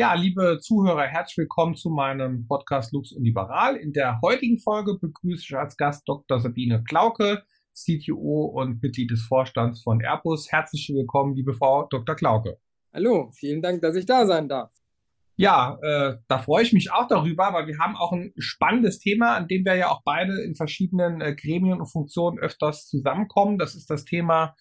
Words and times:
Ja, 0.00 0.14
liebe 0.14 0.60
Zuhörer, 0.62 1.02
herzlich 1.02 1.36
willkommen 1.36 1.74
zu 1.74 1.90
meinem 1.90 2.46
Podcast 2.46 2.90
Lux 2.94 3.12
und 3.12 3.22
Liberal. 3.22 3.76
In 3.76 3.92
der 3.92 4.18
heutigen 4.22 4.58
Folge 4.58 4.96
begrüße 4.98 5.44
ich 5.46 5.54
als 5.54 5.76
Gast 5.76 6.08
Dr. 6.08 6.40
Sabine 6.40 6.82
Klauke, 6.84 7.42
CTO 7.74 8.46
und 8.46 8.82
Mitglied 8.82 9.10
des 9.10 9.20
Vorstands 9.20 9.82
von 9.82 10.00
Airbus. 10.00 10.50
Herzlich 10.50 10.90
willkommen, 10.94 11.34
liebe 11.34 11.52
Frau 11.52 11.86
Dr. 11.86 12.14
Klauke. 12.14 12.56
Hallo, 12.94 13.30
vielen 13.34 13.60
Dank, 13.60 13.82
dass 13.82 13.94
ich 13.94 14.06
da 14.06 14.24
sein 14.24 14.48
darf. 14.48 14.70
Ja, 15.36 15.78
äh, 15.82 16.16
da 16.28 16.38
freue 16.38 16.62
ich 16.62 16.72
mich 16.72 16.90
auch 16.90 17.06
darüber, 17.06 17.52
weil 17.52 17.66
wir 17.66 17.76
haben 17.76 17.94
auch 17.94 18.12
ein 18.12 18.32
spannendes 18.38 19.00
Thema, 19.00 19.36
an 19.36 19.48
dem 19.48 19.66
wir 19.66 19.74
ja 19.74 19.90
auch 19.90 20.00
beide 20.02 20.40
in 20.40 20.54
verschiedenen 20.54 21.20
äh, 21.20 21.34
Gremien 21.34 21.78
und 21.78 21.92
Funktionen 21.92 22.38
öfters 22.38 22.88
zusammenkommen. 22.88 23.58
Das 23.58 23.74
ist 23.74 23.90
das 23.90 24.06
Thema, 24.06 24.56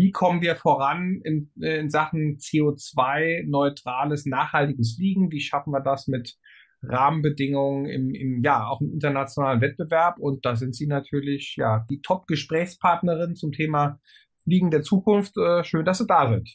wie 0.00 0.12
kommen 0.12 0.40
wir 0.40 0.56
voran 0.56 1.20
in, 1.24 1.50
äh, 1.60 1.78
in 1.78 1.90
Sachen 1.90 2.38
CO2-neutrales, 2.38 4.24
nachhaltiges 4.24 4.94
Fliegen? 4.96 5.30
Wie 5.30 5.40
schaffen 5.40 5.72
wir 5.72 5.80
das 5.80 6.08
mit 6.08 6.38
Rahmenbedingungen 6.82 7.84
im, 7.84 8.14
im, 8.14 8.42
ja, 8.42 8.66
auch 8.66 8.80
im 8.80 8.94
internationalen 8.94 9.60
Wettbewerb? 9.60 10.18
Und 10.18 10.46
da 10.46 10.56
sind 10.56 10.74
Sie 10.74 10.86
natürlich, 10.86 11.56
ja, 11.58 11.86
die 11.90 12.00
Top-Gesprächspartnerin 12.00 13.36
zum 13.36 13.52
Thema 13.52 14.00
Fliegen 14.42 14.70
der 14.70 14.82
Zukunft. 14.82 15.36
Äh, 15.36 15.64
schön, 15.64 15.84
dass 15.84 15.98
Sie 15.98 16.06
da 16.06 16.30
sind. 16.30 16.48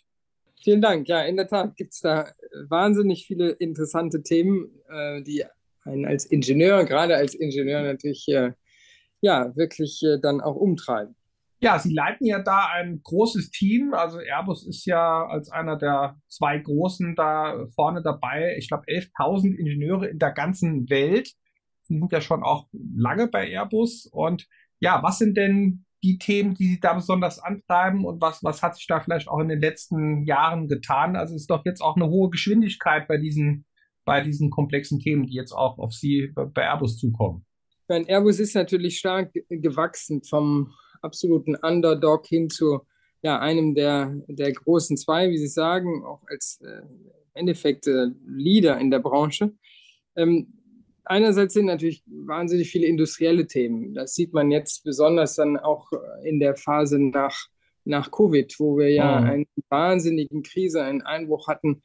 Vielen 0.63 0.81
Dank. 0.81 1.07
Ja, 1.07 1.21
in 1.21 1.37
der 1.37 1.47
Tat 1.47 1.75
gibt 1.75 1.93
es 1.93 1.99
da 1.99 2.31
wahnsinnig 2.69 3.27
viele 3.27 3.51
interessante 3.51 4.23
Themen, 4.23 4.71
äh, 4.89 5.21
die 5.21 5.43
einen 5.83 6.07
als 6.07 6.25
Ingenieur, 6.25 6.83
gerade 6.85 7.15
als 7.15 7.35
Ingenieur 7.35 7.83
natürlich 7.83 8.25
ja 8.25 9.55
wirklich 9.55 10.01
dann 10.23 10.41
auch 10.41 10.55
umtreiben. 10.55 11.15
Ja, 11.59 11.79
Sie 11.79 11.93
leiten 11.93 12.25
ja 12.25 12.39
da 12.39 12.67
ein 12.73 13.01
großes 13.03 13.49
Team. 13.51 13.93
Also 13.93 14.19
Airbus 14.19 14.67
ist 14.67 14.85
ja 14.85 15.25
als 15.25 15.49
einer 15.49 15.77
der 15.77 16.17
zwei 16.27 16.57
Großen 16.57 17.15
da 17.15 17.65
vorne 17.73 18.01
dabei. 18.03 18.55
Ich 18.57 18.67
glaube, 18.67 18.83
11.000 18.87 19.55
Ingenieure 19.55 20.07
in 20.07 20.19
der 20.19 20.31
ganzen 20.31 20.89
Welt. 20.89 21.29
Sie 21.83 21.97
sind 21.97 22.11
ja 22.11 22.21
schon 22.21 22.43
auch 22.43 22.67
lange 22.73 23.27
bei 23.27 23.49
Airbus. 23.49 24.07
Und 24.11 24.47
ja, 24.79 25.01
was 25.01 25.17
sind 25.17 25.37
denn 25.37 25.85
die 26.03 26.17
Themen, 26.19 26.53
die 26.53 26.67
Sie 26.67 26.79
da 26.79 26.93
besonders 26.93 27.39
antreiben 27.39 28.05
und 28.05 28.21
was, 28.21 28.43
was 28.43 28.61
hat 28.61 28.75
sich 28.75 28.85
da 28.85 28.99
vielleicht 28.99 29.27
auch 29.27 29.39
in 29.39 29.47
den 29.47 29.59
letzten 29.59 30.23
Jahren 30.25 30.67
getan? 30.67 31.15
Also 31.15 31.35
ist 31.35 31.49
doch 31.49 31.65
jetzt 31.65 31.81
auch 31.81 31.95
eine 31.95 32.07
hohe 32.07 32.29
Geschwindigkeit 32.29 33.07
bei 33.07 33.17
diesen, 33.17 33.65
bei 34.03 34.21
diesen 34.21 34.51
komplexen 34.51 34.99
Themen, 34.99 35.25
die 35.25 35.33
jetzt 35.33 35.51
auch 35.51 35.79
auf 35.79 35.93
Sie 35.93 36.31
bei 36.35 36.63
Airbus 36.63 36.97
zukommen. 36.97 37.45
Mein 37.87 38.05
Airbus 38.07 38.39
ist 38.39 38.55
natürlich 38.55 38.99
stark 38.99 39.31
gewachsen 39.49 40.21
vom 40.23 40.73
absoluten 41.05 41.55
Underdog 41.55 42.25
hin 42.25 42.49
zu 42.49 42.81
ja, 43.21 43.39
einem 43.39 43.73
der, 43.73 44.13
der 44.27 44.51
großen 44.51 44.97
zwei, 44.97 45.31
wie 45.31 45.37
Sie 45.37 45.47
sagen, 45.47 46.03
auch 46.05 46.21
als 46.27 46.61
äh, 46.61 46.81
Endeffekt 47.33 47.87
äh, 47.87 48.07
Leader 48.27 48.77
in 48.79 48.91
der 48.91 48.99
Branche. 48.99 49.53
Ähm, 50.15 50.53
einerseits 51.03 51.53
sind 51.53 51.65
natürlich 51.65 52.03
wahnsinnig 52.05 52.69
viele 52.69 52.87
industrielle 52.87 53.47
Themen. 53.47 53.93
Das 53.93 54.13
sieht 54.13 54.33
man 54.33 54.51
jetzt 54.51 54.83
besonders 54.83 55.35
dann 55.35 55.57
auch 55.57 55.91
in 56.23 56.39
der 56.39 56.55
Phase 56.55 56.99
nach, 56.99 57.35
nach 57.83 58.11
Covid, 58.11 58.53
wo 58.59 58.77
wir 58.77 58.91
ja 58.91 59.19
oh. 59.19 59.23
eine 59.23 59.45
wahnsinnigen 59.69 60.43
Krise, 60.43 60.83
einen 60.83 61.01
Einbruch 61.01 61.47
hatten, 61.47 61.81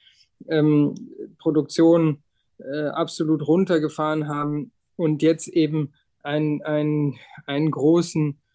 ähm, 0.48 0.94
Produktion 1.38 2.22
äh, 2.58 2.88
absolut 2.88 3.46
runtergefahren 3.46 4.28
haben 4.28 4.72
und 4.96 5.22
jetzt 5.22 5.48
eben 5.48 5.94
einen, 6.22 6.60
einen, 6.62 7.18
einen 7.46 7.70
großen 7.70 8.32
äh, 8.32 8.49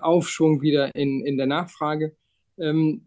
Aufschwung 0.00 0.62
wieder 0.62 0.94
in, 0.94 1.24
in 1.24 1.36
der 1.36 1.46
Nachfrage. 1.46 2.14
Ähm, 2.58 3.02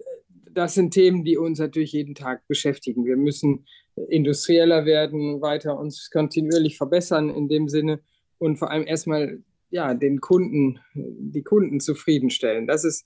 das 0.51 0.73
sind 0.73 0.93
Themen, 0.93 1.23
die 1.23 1.37
uns 1.37 1.59
natürlich 1.59 1.91
jeden 1.91 2.15
Tag 2.15 2.47
beschäftigen. 2.47 3.05
Wir 3.05 3.17
müssen 3.17 3.65
industrieller 4.09 4.85
werden, 4.85 5.41
weiter 5.41 5.77
uns 5.77 6.09
kontinuierlich 6.09 6.77
verbessern 6.77 7.29
in 7.29 7.47
dem 7.47 7.67
Sinne 7.67 7.99
und 8.37 8.57
vor 8.57 8.71
allem 8.71 8.87
erstmal 8.87 9.39
ja, 9.69 9.93
den 9.93 10.21
Kunden, 10.21 10.79
die 10.93 11.43
Kunden 11.43 11.79
zufriedenstellen. 11.79 12.67
Das 12.67 12.83
ist, 12.83 13.05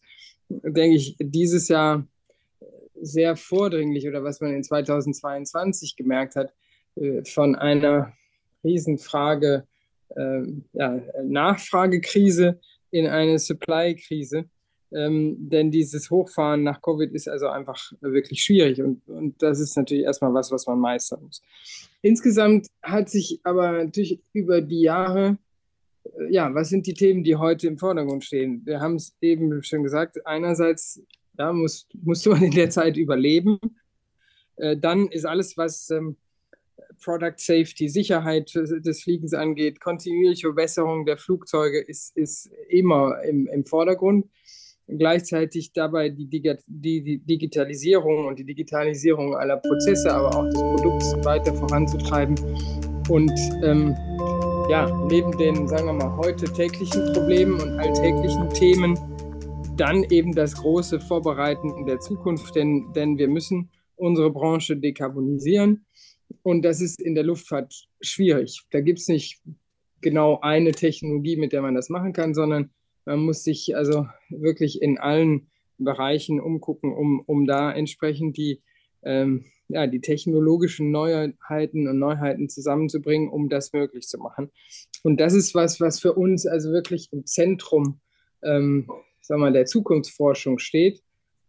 denke 0.49 0.95
ich, 0.95 1.15
dieses 1.19 1.67
Jahr 1.67 2.07
sehr 3.01 3.35
vordringlich 3.35 4.07
oder 4.07 4.23
was 4.23 4.41
man 4.41 4.53
in 4.53 4.63
2022 4.63 5.95
gemerkt 5.95 6.35
hat, 6.35 6.53
äh, 6.95 7.23
von 7.23 7.55
einer 7.55 8.13
Riesenfrage, 8.63 9.65
äh, 10.15 10.41
ja, 10.73 11.01
Nachfragekrise 11.23 12.59
in 12.91 13.07
eine 13.07 13.39
Supply-Krise. 13.39 14.49
Ähm, 14.91 15.35
denn 15.37 15.69
dieses 15.69 16.09
Hochfahren 16.09 16.63
nach 16.63 16.81
Covid 16.81 17.11
ist 17.13 17.29
also 17.29 17.47
einfach 17.47 17.79
wirklich 18.01 18.41
schwierig 18.41 18.81
und, 18.81 19.07
und 19.07 19.39
das 19.39 19.59
ist 19.59 19.77
natürlich 19.77 20.03
erstmal 20.03 20.33
was, 20.33 20.51
was 20.51 20.65
man 20.65 20.79
meistern 20.79 21.21
muss. 21.23 21.43
Insgesamt 22.01 22.67
hat 22.81 23.07
sich 23.07 23.39
aber 23.43 23.71
natürlich 23.83 24.19
über 24.33 24.61
die 24.61 24.81
Jahre, 24.81 25.37
äh, 26.05 26.33
ja, 26.33 26.51
was 26.55 26.69
sind 26.69 26.87
die 26.87 26.95
Themen, 26.95 27.23
die 27.23 27.35
heute 27.35 27.67
im 27.67 27.77
Vordergrund 27.77 28.23
stehen? 28.23 28.65
Wir 28.65 28.79
haben 28.79 28.95
es 28.95 29.15
eben 29.21 29.61
schon 29.61 29.83
gesagt, 29.83 30.25
einerseits 30.25 31.03
ja, 31.37 31.53
muss, 31.53 31.87
musste 32.01 32.31
man 32.31 32.43
in 32.43 32.51
der 32.51 32.71
Zeit 32.71 32.97
überleben. 32.97 33.59
Äh, 34.55 34.75
dann 34.75 35.07
ist 35.09 35.25
alles, 35.25 35.55
was 35.55 35.91
ähm, 35.91 36.17
Product 37.03 37.35
Safety, 37.37 37.89
Sicherheit 37.89 38.51
des 38.53 39.03
Fliegens 39.03 39.33
angeht, 39.33 39.79
kontinuierliche 39.79 40.47
Verbesserung 40.47 41.05
der 41.05 41.17
Flugzeuge 41.17 41.79
ist, 41.79 42.15
ist 42.17 42.49
immer 42.67 43.21
im, 43.23 43.47
im 43.47 43.65
Vordergrund. 43.65 44.25
Gleichzeitig 44.87 45.71
dabei 45.73 46.09
die, 46.09 46.27
die, 46.27 47.19
Digitalisierung 47.19 48.25
und 48.25 48.39
die 48.39 48.45
Digitalisierung 48.45 49.35
aller 49.35 49.57
Prozesse, 49.57 50.11
aber 50.11 50.35
auch 50.35 50.45
des 50.45 50.59
Produkts 50.59 51.13
weiter 51.23 51.53
voranzutreiben. 51.53 52.35
Und 53.07 53.31
ähm, 53.63 53.95
ja, 54.69 54.89
neben 55.07 55.37
den, 55.37 55.67
sagen 55.67 55.85
wir 55.85 55.93
mal, 55.93 56.17
heute 56.17 56.45
täglichen 56.45 57.13
Problemen 57.13 57.61
und 57.61 57.79
alltäglichen 57.79 58.49
Themen, 58.49 58.97
dann 59.77 60.03
eben 60.05 60.33
das 60.33 60.55
große 60.55 60.99
Vorbereiten 60.99 61.85
der 61.85 61.99
Zukunft, 61.99 62.55
denn, 62.55 62.91
denn 62.93 63.17
wir 63.17 63.27
müssen 63.27 63.69
unsere 63.95 64.31
Branche 64.31 64.75
dekarbonisieren. 64.75 65.85
Und 66.43 66.63
das 66.63 66.81
ist 66.81 67.01
in 67.01 67.15
der 67.15 67.23
Luftfahrt 67.23 67.87
schwierig. 68.01 68.61
Da 68.71 68.81
gibt 68.81 68.99
es 68.99 69.07
nicht 69.07 69.41
genau 70.01 70.39
eine 70.41 70.71
Technologie, 70.71 71.35
mit 71.35 71.51
der 71.51 71.61
man 71.61 71.75
das 71.75 71.89
machen 71.89 72.13
kann, 72.13 72.33
sondern 72.33 72.71
man 73.05 73.19
muss 73.19 73.43
sich 73.43 73.75
also 73.75 74.07
wirklich 74.29 74.81
in 74.81 74.97
allen 74.97 75.49
Bereichen 75.77 76.39
umgucken, 76.39 76.93
um, 76.93 77.21
um 77.25 77.45
da 77.45 77.71
entsprechend 77.71 78.37
die, 78.37 78.61
ähm, 79.03 79.45
ja, 79.67 79.87
die 79.87 80.01
technologischen 80.01 80.91
Neuheiten 80.91 81.87
und 81.87 81.99
Neuheiten 81.99 82.49
zusammenzubringen, 82.49 83.29
um 83.29 83.49
das 83.49 83.73
möglich 83.73 84.07
zu 84.07 84.17
machen. 84.17 84.51
Und 85.03 85.19
das 85.19 85.33
ist 85.33 85.55
was, 85.55 85.79
was 85.79 85.99
für 85.99 86.13
uns 86.13 86.45
also 86.45 86.71
wirklich 86.71 87.09
im 87.11 87.25
Zentrum 87.25 87.99
ähm, 88.43 88.89
sagen 89.21 89.41
wir, 89.41 89.51
der 89.51 89.65
Zukunftsforschung 89.65 90.59
steht 90.59 91.01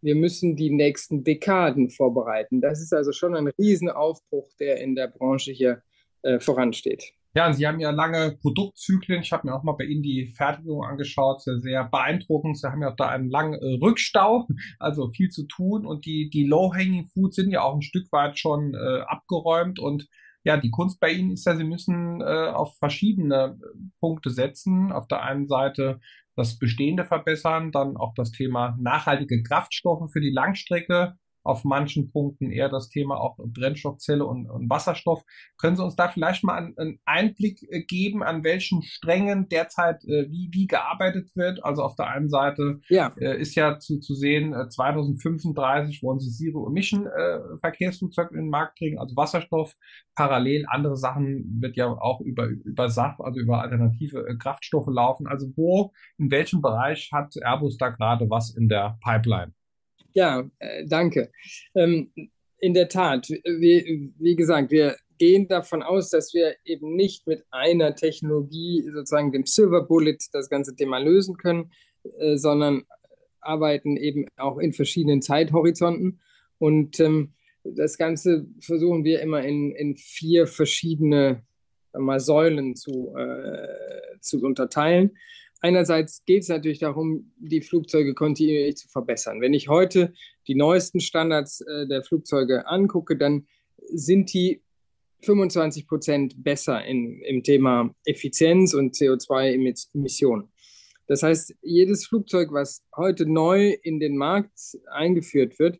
wir 0.02 0.14
müssen 0.14 0.56
die 0.56 0.70
nächsten 0.70 1.24
Dekaden 1.24 1.90
vorbereiten. 1.90 2.60
Das 2.60 2.80
ist 2.80 2.92
also 2.92 3.12
schon 3.12 3.34
ein 3.34 3.48
Riesenaufbruch, 3.48 4.50
der 4.58 4.80
in 4.80 4.94
der 4.94 5.08
Branche 5.08 5.52
hier 5.52 5.82
äh, 6.22 6.40
voransteht. 6.40 7.12
Ja, 7.32 7.46
und 7.46 7.54
Sie 7.54 7.66
haben 7.66 7.78
ja 7.78 7.90
lange 7.90 8.36
Produktzyklen. 8.40 9.22
Ich 9.22 9.30
habe 9.30 9.46
mir 9.46 9.54
auch 9.54 9.62
mal 9.62 9.76
bei 9.78 9.84
Ihnen 9.84 10.02
die 10.02 10.26
Fertigung 10.36 10.84
angeschaut. 10.84 11.42
Sehr, 11.42 11.60
sehr 11.60 11.84
beeindruckend. 11.84 12.58
Sie 12.58 12.68
haben 12.68 12.82
ja 12.82 12.90
auch 12.90 12.96
da 12.96 13.08
einen 13.08 13.30
langen 13.30 13.54
äh, 13.54 13.78
Rückstau, 13.80 14.48
also 14.80 15.10
viel 15.10 15.28
zu 15.28 15.46
tun. 15.46 15.86
Und 15.86 16.06
die, 16.06 16.28
die 16.28 16.44
Low-Hanging 16.44 17.06
Foods 17.06 17.36
sind 17.36 17.52
ja 17.52 17.62
auch 17.62 17.76
ein 17.76 17.82
Stück 17.82 18.10
weit 18.10 18.36
schon 18.38 18.74
äh, 18.74 19.02
abgeräumt. 19.02 19.78
Und 19.78 20.08
ja, 20.42 20.56
die 20.56 20.70
Kunst 20.70 20.98
bei 20.98 21.12
Ihnen 21.12 21.30
ist 21.30 21.46
ja, 21.46 21.54
Sie 21.54 21.64
müssen 21.64 22.20
äh, 22.20 22.24
auf 22.24 22.76
verschiedene 22.78 23.58
Punkte 24.00 24.30
setzen. 24.30 24.90
Auf 24.90 25.06
der 25.06 25.22
einen 25.22 25.46
Seite 25.46 26.00
das 26.40 26.58
Bestehende 26.58 27.04
verbessern, 27.04 27.70
dann 27.70 27.96
auch 27.96 28.14
das 28.14 28.32
Thema 28.32 28.76
nachhaltige 28.80 29.42
Kraftstoffe 29.42 30.10
für 30.10 30.20
die 30.20 30.30
Langstrecke, 30.30 31.14
auf 31.42 31.64
manchen 31.64 32.10
Punkten 32.10 32.50
eher 32.50 32.68
das 32.68 32.88
Thema 32.88 33.20
auch 33.20 33.36
Brennstoffzelle 33.38 34.24
und, 34.24 34.48
und 34.48 34.68
Wasserstoff. 34.68 35.24
Können 35.58 35.76
Sie 35.76 35.84
uns 35.84 35.96
da 35.96 36.08
vielleicht 36.08 36.44
mal 36.44 36.56
einen, 36.56 36.78
einen 36.78 37.00
Einblick 37.04 37.62
äh, 37.70 37.82
geben, 37.82 38.22
an 38.22 38.44
welchen 38.44 38.82
Strängen 38.82 39.48
derzeit 39.48 40.04
äh, 40.04 40.30
wie, 40.30 40.50
wie 40.52 40.66
gearbeitet 40.66 41.34
wird? 41.34 41.64
Also 41.64 41.82
auf 41.82 41.96
der 41.96 42.08
einen 42.08 42.28
Seite 42.28 42.80
ja. 42.88 43.12
äh, 43.18 43.40
ist 43.40 43.54
ja 43.54 43.78
zu, 43.78 43.98
zu 44.00 44.14
sehen, 44.14 44.52
äh, 44.52 44.68
2035 44.68 46.02
wollen 46.02 46.20
Sie 46.20 46.30
Zero 46.30 46.66
Emission 46.66 47.06
äh, 47.06 47.40
Verkehrsflugzeuge 47.60 48.34
in 48.34 48.44
den 48.44 48.50
Markt 48.50 48.78
bringen, 48.78 48.98
also 48.98 49.16
Wasserstoff. 49.16 49.76
Parallel 50.14 50.66
andere 50.68 50.96
Sachen 50.96 51.60
wird 51.60 51.76
ja 51.76 51.86
auch 51.86 52.20
über, 52.20 52.46
über 52.46 52.90
SAF, 52.90 53.20
also 53.20 53.40
über 53.40 53.62
alternative 53.62 54.26
äh, 54.26 54.36
Kraftstoffe 54.36 54.88
laufen. 54.88 55.26
Also 55.26 55.50
wo, 55.56 55.92
in 56.18 56.30
welchem 56.30 56.60
Bereich 56.60 57.10
hat 57.12 57.34
Airbus 57.36 57.78
da 57.78 57.88
gerade 57.88 58.28
was 58.28 58.54
in 58.54 58.68
der 58.68 58.98
Pipeline? 59.02 59.54
Ja, 60.12 60.48
äh, 60.58 60.84
danke. 60.86 61.30
Ähm, 61.74 62.12
in 62.58 62.74
der 62.74 62.88
Tat, 62.88 63.28
wie, 63.28 64.12
wie 64.18 64.36
gesagt, 64.36 64.70
wir 64.70 64.96
gehen 65.18 65.48
davon 65.48 65.82
aus, 65.82 66.10
dass 66.10 66.32
wir 66.34 66.56
eben 66.64 66.94
nicht 66.94 67.26
mit 67.26 67.44
einer 67.50 67.94
Technologie, 67.94 68.88
sozusagen 68.92 69.32
dem 69.32 69.46
Silver 69.46 69.82
Bullet, 69.82 70.18
das 70.32 70.48
ganze 70.48 70.74
Thema 70.74 70.98
lösen 70.98 71.36
können, 71.36 71.70
äh, 72.18 72.36
sondern 72.36 72.84
arbeiten 73.40 73.96
eben 73.96 74.26
auch 74.36 74.58
in 74.58 74.72
verschiedenen 74.72 75.22
Zeithorizonten. 75.22 76.20
Und 76.58 77.00
ähm, 77.00 77.34
das 77.64 77.98
Ganze 77.98 78.46
versuchen 78.60 79.04
wir 79.04 79.20
immer 79.20 79.42
in, 79.42 79.72
in 79.72 79.96
vier 79.96 80.46
verschiedene 80.46 81.42
mal, 81.92 82.20
Säulen 82.20 82.76
zu, 82.76 83.14
äh, 83.16 84.18
zu 84.20 84.42
unterteilen. 84.42 85.16
Einerseits 85.60 86.24
geht 86.24 86.42
es 86.42 86.48
natürlich 86.48 86.78
darum, 86.78 87.32
die 87.38 87.60
Flugzeuge 87.60 88.14
kontinuierlich 88.14 88.76
zu 88.76 88.88
verbessern. 88.88 89.40
Wenn 89.40 89.52
ich 89.52 89.68
heute 89.68 90.14
die 90.46 90.54
neuesten 90.54 91.00
Standards 91.00 91.60
äh, 91.60 91.86
der 91.86 92.02
Flugzeuge 92.02 92.66
angucke, 92.66 93.16
dann 93.16 93.46
sind 93.92 94.32
die 94.32 94.62
25 95.22 95.86
Prozent 95.86 96.42
besser 96.42 96.82
in, 96.84 97.20
im 97.22 97.42
Thema 97.42 97.94
Effizienz 98.04 98.72
und 98.72 98.94
CO2-Emissionen. 98.94 100.50
Das 101.06 101.22
heißt, 101.22 101.56
jedes 101.60 102.06
Flugzeug, 102.06 102.52
was 102.52 102.82
heute 102.96 103.26
neu 103.26 103.76
in 103.82 104.00
den 104.00 104.16
Markt 104.16 104.78
eingeführt 104.92 105.58
wird 105.58 105.78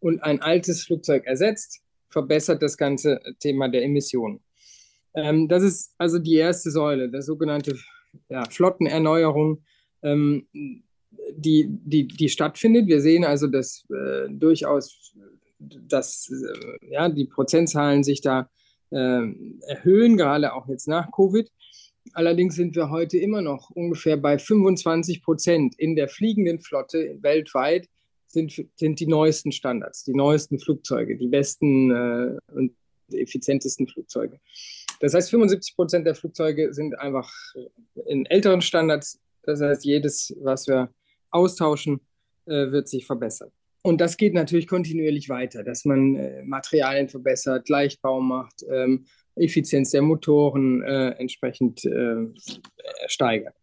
und 0.00 0.22
ein 0.22 0.42
altes 0.42 0.84
Flugzeug 0.84 1.24
ersetzt, 1.26 1.80
verbessert 2.10 2.62
das 2.62 2.76
ganze 2.76 3.20
Thema 3.40 3.68
der 3.68 3.84
Emissionen. 3.84 4.40
Ähm, 5.14 5.48
das 5.48 5.62
ist 5.62 5.94
also 5.96 6.18
die 6.18 6.34
erste 6.34 6.70
Säule, 6.70 7.08
der 7.08 7.22
sogenannte 7.22 7.78
ja, 8.28 8.44
Flottenerneuerung, 8.50 9.62
ähm, 10.02 10.46
die, 11.36 11.66
die, 11.68 12.06
die 12.06 12.28
stattfindet. 12.28 12.86
Wir 12.86 13.00
sehen 13.00 13.24
also, 13.24 13.46
dass 13.46 13.84
äh, 13.90 14.28
durchaus 14.28 15.14
dass, 15.58 16.30
äh, 16.30 16.92
ja, 16.92 17.08
die 17.08 17.24
Prozentzahlen 17.26 18.04
sich 18.04 18.20
da 18.20 18.48
äh, 18.90 19.22
erhöhen, 19.66 20.16
gerade 20.16 20.52
auch 20.52 20.68
jetzt 20.68 20.88
nach 20.88 21.10
Covid. 21.12 21.50
Allerdings 22.12 22.54
sind 22.54 22.76
wir 22.76 22.90
heute 22.90 23.18
immer 23.18 23.40
noch 23.40 23.70
ungefähr 23.70 24.16
bei 24.16 24.38
25 24.38 25.22
Prozent 25.22 25.74
in 25.78 25.96
der 25.96 26.08
fliegenden 26.08 26.60
Flotte 26.60 27.18
weltweit 27.22 27.88
sind, 28.28 28.52
sind 28.76 29.00
die 29.00 29.06
neuesten 29.06 29.52
Standards, 29.52 30.04
die 30.04 30.14
neuesten 30.14 30.58
Flugzeuge, 30.58 31.16
die 31.16 31.28
besten 31.28 31.90
äh, 31.90 32.52
und 32.52 32.74
effizientesten 33.12 33.86
Flugzeuge. 33.86 34.38
Das 35.04 35.12
heißt, 35.12 35.28
75 35.28 35.76
Prozent 35.76 36.06
der 36.06 36.14
Flugzeuge 36.14 36.72
sind 36.72 36.98
einfach 36.98 37.30
in 38.06 38.24
älteren 38.24 38.62
Standards. 38.62 39.20
Das 39.42 39.60
heißt, 39.60 39.84
jedes, 39.84 40.34
was 40.40 40.66
wir 40.66 40.94
austauschen, 41.28 42.00
äh, 42.46 42.72
wird 42.72 42.88
sich 42.88 43.04
verbessern. 43.04 43.50
Und 43.82 44.00
das 44.00 44.16
geht 44.16 44.32
natürlich 44.32 44.66
kontinuierlich 44.66 45.28
weiter, 45.28 45.62
dass 45.62 45.84
man 45.84 46.16
äh, 46.16 46.42
Materialien 46.44 47.10
verbessert, 47.10 47.68
Leichtbau 47.68 48.22
macht, 48.22 48.64
ähm, 48.70 49.04
Effizienz 49.36 49.90
der 49.90 50.00
Motoren 50.00 50.82
äh, 50.82 51.10
entsprechend 51.18 51.84
äh, 51.84 52.24
steigert. 53.06 53.56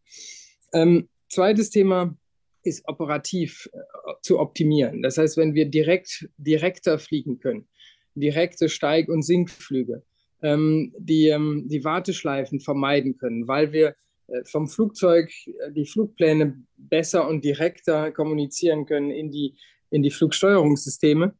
Ähm, 0.73 1.09
zweites 1.27 1.71
Thema 1.71 2.15
ist 2.61 2.87
operativ 2.87 3.67
äh, 3.73 3.79
zu 4.21 4.37
optimieren. 4.37 5.01
Das 5.01 5.17
heißt, 5.17 5.37
wenn 5.37 5.55
wir 5.55 5.65
direkt 5.65 6.29
direkter 6.37 6.99
fliegen 6.99 7.39
können, 7.39 7.67
direkte 8.13 8.69
Steig- 8.69 9.09
und 9.09 9.23
Sinkflüge, 9.23 10.03
ähm, 10.41 10.93
die, 10.97 11.27
ähm, 11.27 11.67
die 11.67 11.83
Warteschleifen 11.83 12.59
vermeiden 12.59 13.17
können, 13.17 13.47
weil 13.47 13.71
wir 13.71 13.95
äh, 14.27 14.43
vom 14.45 14.67
Flugzeug 14.67 15.31
äh, 15.45 15.71
die 15.71 15.85
Flugpläne 15.85 16.63
besser 16.77 17.27
und 17.27 17.43
direkter 17.43 18.11
kommunizieren 18.11 18.85
können 18.85 19.11
in 19.11 19.31
die, 19.31 19.55
in 19.89 20.03
die 20.03 20.11
Flugsteuerungssysteme, 20.11 21.33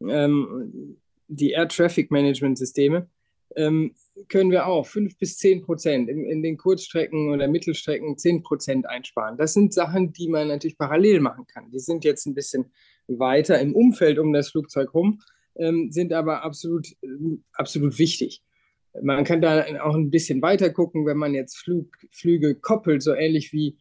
ähm, 0.00 0.96
die 1.28 1.50
Air 1.50 1.68
Traffic 1.68 2.10
Management 2.10 2.58
Systeme, 2.58 3.08
ähm, 3.56 3.94
können 4.28 4.50
wir 4.50 4.66
auch 4.66 4.86
5 4.86 5.18
bis 5.18 5.38
10 5.38 5.62
Prozent 5.62 6.08
in, 6.08 6.24
in, 6.24 6.42
den 6.42 6.56
Kurzstrecken 6.56 7.30
oder 7.30 7.48
Mittelstrecken 7.48 8.16
10 8.16 8.42
Prozent 8.42 8.86
einsparen. 8.86 9.36
Das 9.36 9.52
sind 9.52 9.74
Sachen, 9.74 10.12
die 10.12 10.28
man 10.28 10.48
natürlich 10.48 10.78
parallel 10.78 11.20
machen 11.20 11.46
kann. 11.46 11.70
Die 11.70 11.78
sind 11.78 12.04
jetzt 12.04 12.26
ein 12.26 12.34
bisschen 12.34 12.66
weiter 13.08 13.60
im 13.60 13.74
Umfeld 13.74 14.18
um 14.18 14.32
das 14.32 14.50
Flugzeug 14.50 14.94
rum, 14.94 15.20
ähm, 15.56 15.90
sind 15.90 16.12
aber 16.12 16.42
absolut, 16.42 16.88
äh, 17.02 17.38
absolut 17.52 17.98
wichtig. 17.98 18.42
Man 19.02 19.24
kann 19.24 19.40
da 19.40 19.64
auch 19.82 19.94
ein 19.94 20.10
bisschen 20.10 20.42
weiter 20.42 20.70
gucken, 20.70 21.06
wenn 21.06 21.16
man 21.16 21.34
jetzt 21.34 21.58
Flug, 21.58 21.96
Flüge 22.10 22.54
koppelt, 22.54 23.02
so 23.02 23.14
ähnlich 23.14 23.52
wie, 23.52 23.76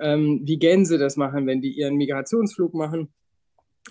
ähm, 0.00 0.40
wie 0.44 0.58
Gänse 0.58 0.98
das 0.98 1.16
machen, 1.16 1.46
wenn 1.46 1.60
die 1.60 1.72
ihren 1.72 1.96
Migrationsflug 1.96 2.74
machen. 2.74 3.08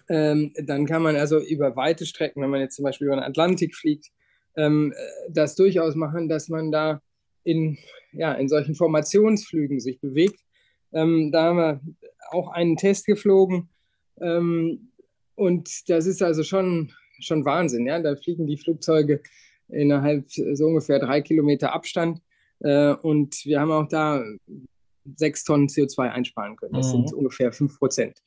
Ähm, 0.08 0.54
dann 0.64 0.86
kann 0.86 1.02
man 1.02 1.16
also 1.16 1.40
über 1.40 1.76
weite 1.76 2.06
Strecken, 2.06 2.42
wenn 2.42 2.50
man 2.50 2.62
jetzt 2.62 2.76
zum 2.76 2.84
Beispiel 2.84 3.08
über 3.08 3.16
den 3.16 3.24
Atlantik 3.24 3.76
fliegt, 3.76 4.08
ähm, 4.56 4.94
das 5.30 5.56
durchaus 5.56 5.96
machen, 5.96 6.30
dass 6.30 6.50
man 6.50 6.72
da 6.72 7.02
in, 7.44 7.78
ja, 8.12 8.34
in 8.34 8.48
solchen 8.48 8.76
Formationsflügen 8.76 9.80
sich 9.80 10.00
bewegt. 10.00 10.40
Ähm, 10.94 11.31
da 11.31 11.44
haben 11.44 11.58
wir 11.58 11.81
auch 12.31 12.50
einen 12.50 12.78
Test 12.78 13.06
geflogen 13.06 13.70
ähm, 14.22 14.92
und 15.36 15.90
das 15.90 16.06
ist 16.06 16.22
also 16.22 16.44
schon, 16.44 16.92
schon 17.20 17.46
Wahnsinn. 17.46 17.86
Ja? 17.86 18.00
Da 18.00 18.16
fliegen 18.16 18.48
die 18.48 18.58
Flugzeuge 18.58 19.22
innerhalb 19.69 20.25
so 20.30 20.66
ungefähr 20.66 21.00
drei 21.00 21.21
Kilometer 21.21 21.74
Abstand. 21.74 22.21
Äh, 22.60 22.94
und 22.94 23.45
wir 23.45 23.60
haben 23.60 23.71
auch 23.71 23.88
da 23.88 24.24
sechs 25.16 25.44
Tonnen 25.44 25.68
CO2 25.68 26.10
einsparen 26.10 26.56
können. 26.56 26.74
Das 26.74 26.88
mhm. 26.88 27.07
sind 27.07 27.13
ungefähr 27.13 27.51
fünf 27.51 27.80
Prozent. 27.80 28.21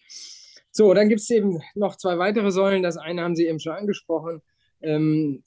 So, 0.70 0.94
dann 0.94 1.08
gibt 1.08 1.20
es 1.20 1.30
eben 1.30 1.60
noch 1.74 1.96
zwei 1.96 2.18
weitere 2.18 2.50
Säulen. 2.50 2.82
Das 2.82 2.96
eine 2.96 3.22
haben 3.22 3.36
Sie 3.36 3.46
eben 3.46 3.60
schon 3.60 3.74
angesprochen. 3.74 4.40
Ähm, 4.80 5.42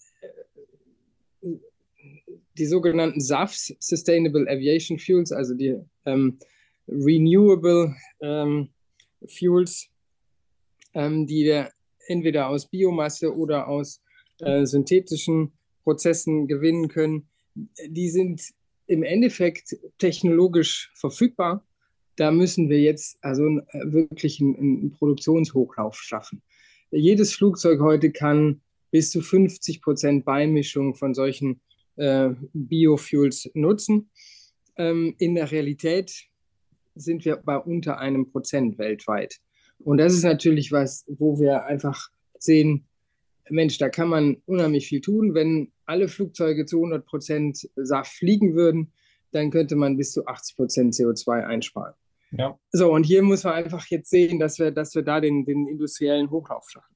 die 2.58 2.66
sogenannten 2.66 3.20
SAFs, 3.20 3.76
Sustainable 3.80 4.50
Aviation 4.50 5.00
Fuels, 5.00 5.32
also 5.32 5.56
die 5.56 5.78
ähm, 6.06 6.38
Renewable 6.88 7.96
ähm, 8.22 8.70
Fuels, 9.28 9.90
ähm, 10.94 11.28
die 11.28 11.44
wir 11.44 11.72
entweder 12.08 12.48
aus 12.48 12.70
Biomasse 12.70 13.36
oder 13.36 13.68
aus 13.68 14.02
äh, 14.40 14.66
synthetischen 14.66 15.55
Prozessen 15.86 16.48
gewinnen 16.48 16.90
können, 16.90 17.30
die 17.88 18.10
sind 18.10 18.42
im 18.88 19.04
Endeffekt 19.04 19.78
technologisch 19.98 20.92
verfügbar. 20.96 21.66
Da 22.18 22.32
müssen 22.32 22.70
wir 22.70 22.82
jetzt 22.82 23.18
also 23.22 23.44
wirklich 23.84 24.42
einen, 24.42 24.56
einen 24.58 24.92
Produktionshochlauf 24.92 25.96
schaffen. 25.96 26.42
Jedes 26.92 27.34
Flugzeug 27.34 27.80
heute 27.80 28.12
kann 28.12 28.62
bis 28.92 29.12
zu 29.12 29.22
50 29.22 29.82
Prozent 29.82 30.26
Beimischung 30.26 30.96
von 30.96 31.14
solchen 31.14 31.62
äh, 31.98 32.30
Biofuels 32.54 33.50
nutzen. 33.54 34.10
Ähm, 34.78 35.16
in 35.20 35.36
der 35.36 35.52
Realität 35.52 36.14
sind 36.96 37.26
wir 37.26 37.38
bei 37.38 37.58
unter 37.58 38.00
einem 38.00 38.32
Prozent 38.32 38.78
weltweit. 38.78 39.40
Und 39.80 39.98
das 39.98 40.14
ist 40.14 40.24
natürlich 40.24 40.72
was, 40.72 41.06
wo 41.08 41.40
wir 41.40 41.66
einfach 41.66 42.10
sehen, 42.40 42.88
Mensch, 43.50 43.78
da 43.78 43.90
kann 43.90 44.10
man 44.10 44.38
unheimlich 44.46 44.88
viel 44.88 45.02
tun. 45.02 45.34
Wenn 45.34 45.72
alle 45.86 46.08
Flugzeuge 46.08 46.66
zu 46.66 46.78
100 46.78 47.06
Prozent 47.06 47.70
SAF 47.76 48.08
fliegen 48.08 48.56
würden, 48.56 48.94
dann 49.32 49.52
könnte 49.52 49.76
man 49.76 49.98
bis 49.98 50.12
zu 50.14 50.26
80 50.26 50.56
Prozent 50.56 50.94
CO2 50.94 51.46
einsparen. 51.46 51.94
Ja. 52.32 52.58
So, 52.72 52.92
und 52.92 53.04
hier 53.04 53.22
muss 53.22 53.44
man 53.44 53.54
einfach 53.54 53.86
jetzt 53.88 54.10
sehen, 54.10 54.40
dass 54.40 54.60
wir, 54.60 54.72
dass 54.72 54.96
wir 54.96 55.04
da 55.04 55.22
den, 55.22 55.46
den 55.46 55.68
industriellen 55.68 56.30
Hochlauf 56.30 56.70
schaffen. 56.70 56.96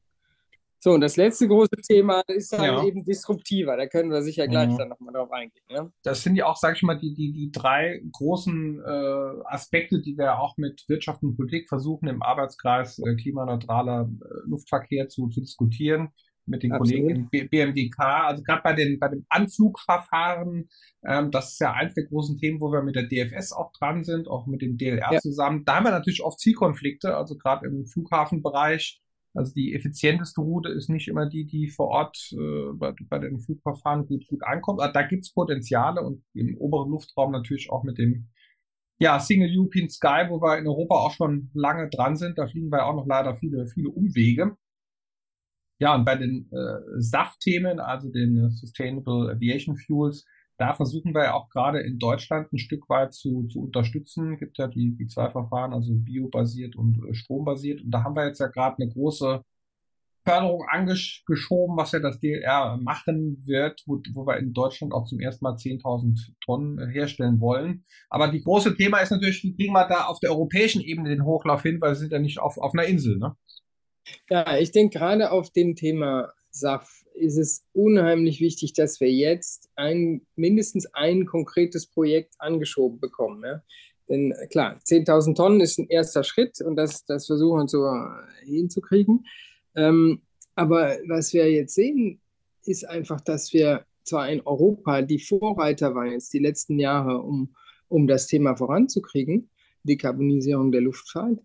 So, 0.81 0.93
und 0.93 1.01
das 1.01 1.17
letzte 1.17 1.45
große 1.45 1.75
Thema 1.85 2.21
ist 2.27 2.53
dann 2.53 2.63
ja. 2.63 2.83
eben 2.85 3.03
disruptiver. 3.03 3.75
Da 3.75 3.85
können 3.87 4.11
wir 4.11 4.21
sicher 4.21 4.47
gleich 4.47 4.69
mhm. 4.69 4.77
dann 4.77 4.89
nochmal 4.89 5.13
drauf 5.13 5.29
eingehen. 5.29 5.61
Ja? 5.69 5.91
Das 6.03 6.23
sind 6.23 6.37
ja 6.37 6.45
auch, 6.45 6.55
sage 6.55 6.77
ich 6.77 6.83
mal, 6.83 6.97
die, 6.97 7.13
die, 7.13 7.33
die 7.33 7.51
drei 7.51 8.01
großen 8.13 8.79
äh, 8.79 9.43
Aspekte, 9.43 10.01
die 10.01 10.17
wir 10.17 10.39
auch 10.39 10.55
mit 10.55 10.87
Wirtschaft 10.87 11.21
und 11.21 11.35
Politik 11.35 11.67
versuchen, 11.67 12.07
im 12.07 12.23
Arbeitskreis 12.23 12.97
äh, 12.99 13.15
klimaneutraler 13.15 14.09
äh, 14.09 14.25
Luftverkehr 14.45 15.09
zu, 15.09 15.27
zu 15.27 15.41
diskutieren 15.41 16.13
mit 16.49 16.63
den 16.63 16.71
Absolut. 16.71 17.01
Kollegen 17.01 17.29
im 17.31 17.49
BMWK. 17.49 17.99
Also 17.99 18.43
gerade 18.43 18.61
bei 18.63 18.73
den 18.73 18.99
bei 18.99 19.07
dem 19.07 19.25
Anflugverfahren, 19.29 20.69
ähm, 21.05 21.31
das 21.31 21.53
ist 21.53 21.59
ja 21.59 21.73
eins 21.73 21.93
der 21.93 22.05
großen 22.05 22.37
Themen, 22.37 22.59
wo 22.59 22.71
wir 22.71 22.81
mit 22.81 22.95
der 22.95 23.07
DFS 23.07 23.53
auch 23.53 23.71
dran 23.73 24.03
sind, 24.03 24.27
auch 24.27 24.47
mit 24.47 24.61
dem 24.61 24.77
DLR 24.77 25.13
ja. 25.13 25.19
zusammen. 25.19 25.63
Da 25.65 25.75
haben 25.75 25.85
wir 25.85 25.91
natürlich 25.91 26.23
oft 26.23 26.39
Zielkonflikte, 26.39 27.15
also 27.15 27.37
gerade 27.37 27.67
im 27.67 27.85
Flughafenbereich. 27.85 29.01
Also 29.35 29.53
die 29.53 29.75
effizienteste 29.75 30.41
Route 30.41 30.69
ist 30.69 30.89
nicht 30.89 31.07
immer 31.07 31.27
die, 31.29 31.45
die 31.45 31.69
vor 31.69 31.87
Ort 31.87 32.17
äh, 32.33 32.73
bei, 32.73 32.93
bei 33.09 33.19
den 33.19 33.39
Flugverfahren 33.39 34.07
gut, 34.07 34.25
gut 34.27 34.43
ankommt. 34.43 34.81
Also 34.81 34.91
da 34.91 35.03
gibt's 35.03 35.31
Potenziale 35.31 36.01
und 36.01 36.23
im 36.33 36.57
oberen 36.57 36.89
Luftraum 36.89 37.31
natürlich 37.31 37.69
auch 37.69 37.83
mit 37.83 37.99
dem 37.99 38.27
ja, 38.99 39.19
Single 39.19 39.49
European 39.55 39.89
Sky, 39.89 40.25
wo 40.29 40.41
wir 40.41 40.57
in 40.57 40.67
Europa 40.67 40.95
auch 40.95 41.11
schon 41.11 41.49
lange 41.53 41.89
dran 41.89 42.17
sind. 42.17 42.37
Da 42.37 42.47
fliegen 42.47 42.71
wir 42.71 42.85
auch 42.85 42.95
noch 42.95 43.07
leider 43.07 43.35
viele, 43.35 43.67
viele 43.67 43.89
Umwege. 43.89 44.57
Ja, 45.79 45.95
und 45.95 46.05
bei 46.05 46.15
den 46.15 46.49
äh, 46.51 47.01
SAF-Themen, 47.01 47.79
also 47.79 48.11
den 48.11 48.49
Sustainable 48.51 49.31
Aviation 49.31 49.77
Fuels, 49.77 50.25
da 50.57 50.73
versuchen 50.73 51.15
wir 51.15 51.23
ja 51.23 51.33
auch 51.35 51.49
gerade 51.49 51.79
in 51.79 51.99
Deutschland 51.99 52.51
ein 52.51 52.57
Stück 52.57 52.89
weit 52.89 53.13
zu, 53.13 53.47
zu 53.47 53.61
unterstützen. 53.61 54.33
Es 54.33 54.39
gibt 54.39 54.57
ja 54.57 54.67
die, 54.67 54.93
die 54.97 55.07
zwei 55.07 55.29
Verfahren, 55.29 55.73
also 55.73 55.93
biobasiert 55.95 56.75
und 56.75 57.01
äh, 57.07 57.13
strombasiert. 57.13 57.81
Und 57.81 57.91
da 57.91 58.03
haben 58.03 58.15
wir 58.15 58.27
jetzt 58.27 58.41
ja 58.41 58.47
gerade 58.47 58.75
eine 58.77 58.91
große 58.91 59.41
Förderung 60.25 60.65
angeschoben, 60.67 61.77
was 61.77 61.93
ja 61.93 61.99
das 61.99 62.19
DLR 62.19 62.77
machen 62.77 63.41
wird, 63.45 63.81
wo, 63.85 64.01
wo 64.13 64.27
wir 64.27 64.37
in 64.37 64.51
Deutschland 64.51 64.93
auch 64.93 65.05
zum 65.05 65.21
ersten 65.21 65.45
Mal 65.45 65.55
10.000 65.55 66.33
Tonnen 66.43 66.89
herstellen 66.89 67.39
wollen. 67.39 67.85
Aber 68.09 68.27
die 68.27 68.43
große 68.43 68.75
Thema 68.75 68.99
ist 68.99 69.11
natürlich, 69.11 69.43
wie 69.43 69.55
kriegen 69.55 69.73
wir 69.73 69.87
da 69.87 70.07
auf 70.07 70.19
der 70.19 70.31
europäischen 70.31 70.81
Ebene 70.81 71.09
den 71.09 71.23
Hochlauf 71.23 71.63
hin, 71.63 71.79
weil 71.79 71.91
wir 71.91 71.95
sind 71.95 72.11
ja 72.11 72.19
nicht 72.19 72.39
auf, 72.39 72.57
auf 72.57 72.73
einer 72.73 72.83
Insel. 72.83 73.17
Ne? 73.17 73.35
Ja, 74.29 74.57
ich 74.57 74.71
denke 74.71 74.97
gerade 74.99 75.31
auf 75.31 75.51
dem 75.51 75.75
Thema 75.75 76.33
SAF 76.51 77.05
ist 77.13 77.37
es 77.37 77.65
unheimlich 77.73 78.41
wichtig, 78.41 78.73
dass 78.73 78.99
wir 78.99 79.11
jetzt 79.11 79.69
ein, 79.75 80.25
mindestens 80.35 80.87
ein 80.93 81.25
konkretes 81.25 81.87
Projekt 81.87 82.35
angeschoben 82.39 82.99
bekommen. 82.99 83.43
Ja? 83.43 83.63
Denn 84.07 84.33
klar, 84.49 84.79
10.000 84.83 85.35
Tonnen 85.35 85.61
ist 85.61 85.77
ein 85.77 85.87
erster 85.87 86.23
Schritt 86.23 86.59
und 86.61 86.75
das, 86.75 87.05
das 87.05 87.27
versuchen 87.27 87.61
wir 87.61 87.67
so 87.67 87.85
hinzukriegen. 88.43 89.25
Ähm, 89.75 90.21
aber 90.55 90.97
was 91.07 91.33
wir 91.33 91.49
jetzt 91.51 91.75
sehen, 91.75 92.19
ist 92.65 92.87
einfach, 92.87 93.21
dass 93.21 93.53
wir 93.53 93.85
zwar 94.03 94.29
in 94.29 94.41
Europa 94.41 95.01
die 95.03 95.19
Vorreiter 95.19 95.93
waren 95.93 96.11
jetzt 96.11 96.33
die 96.33 96.39
letzten 96.39 96.79
Jahre, 96.79 97.21
um, 97.21 97.55
um 97.87 98.07
das 98.07 98.27
Thema 98.27 98.55
voranzukriegen, 98.55 99.49
Dekarbonisierung 99.83 100.71
der 100.71 100.81
Luftfahrt, 100.81 101.39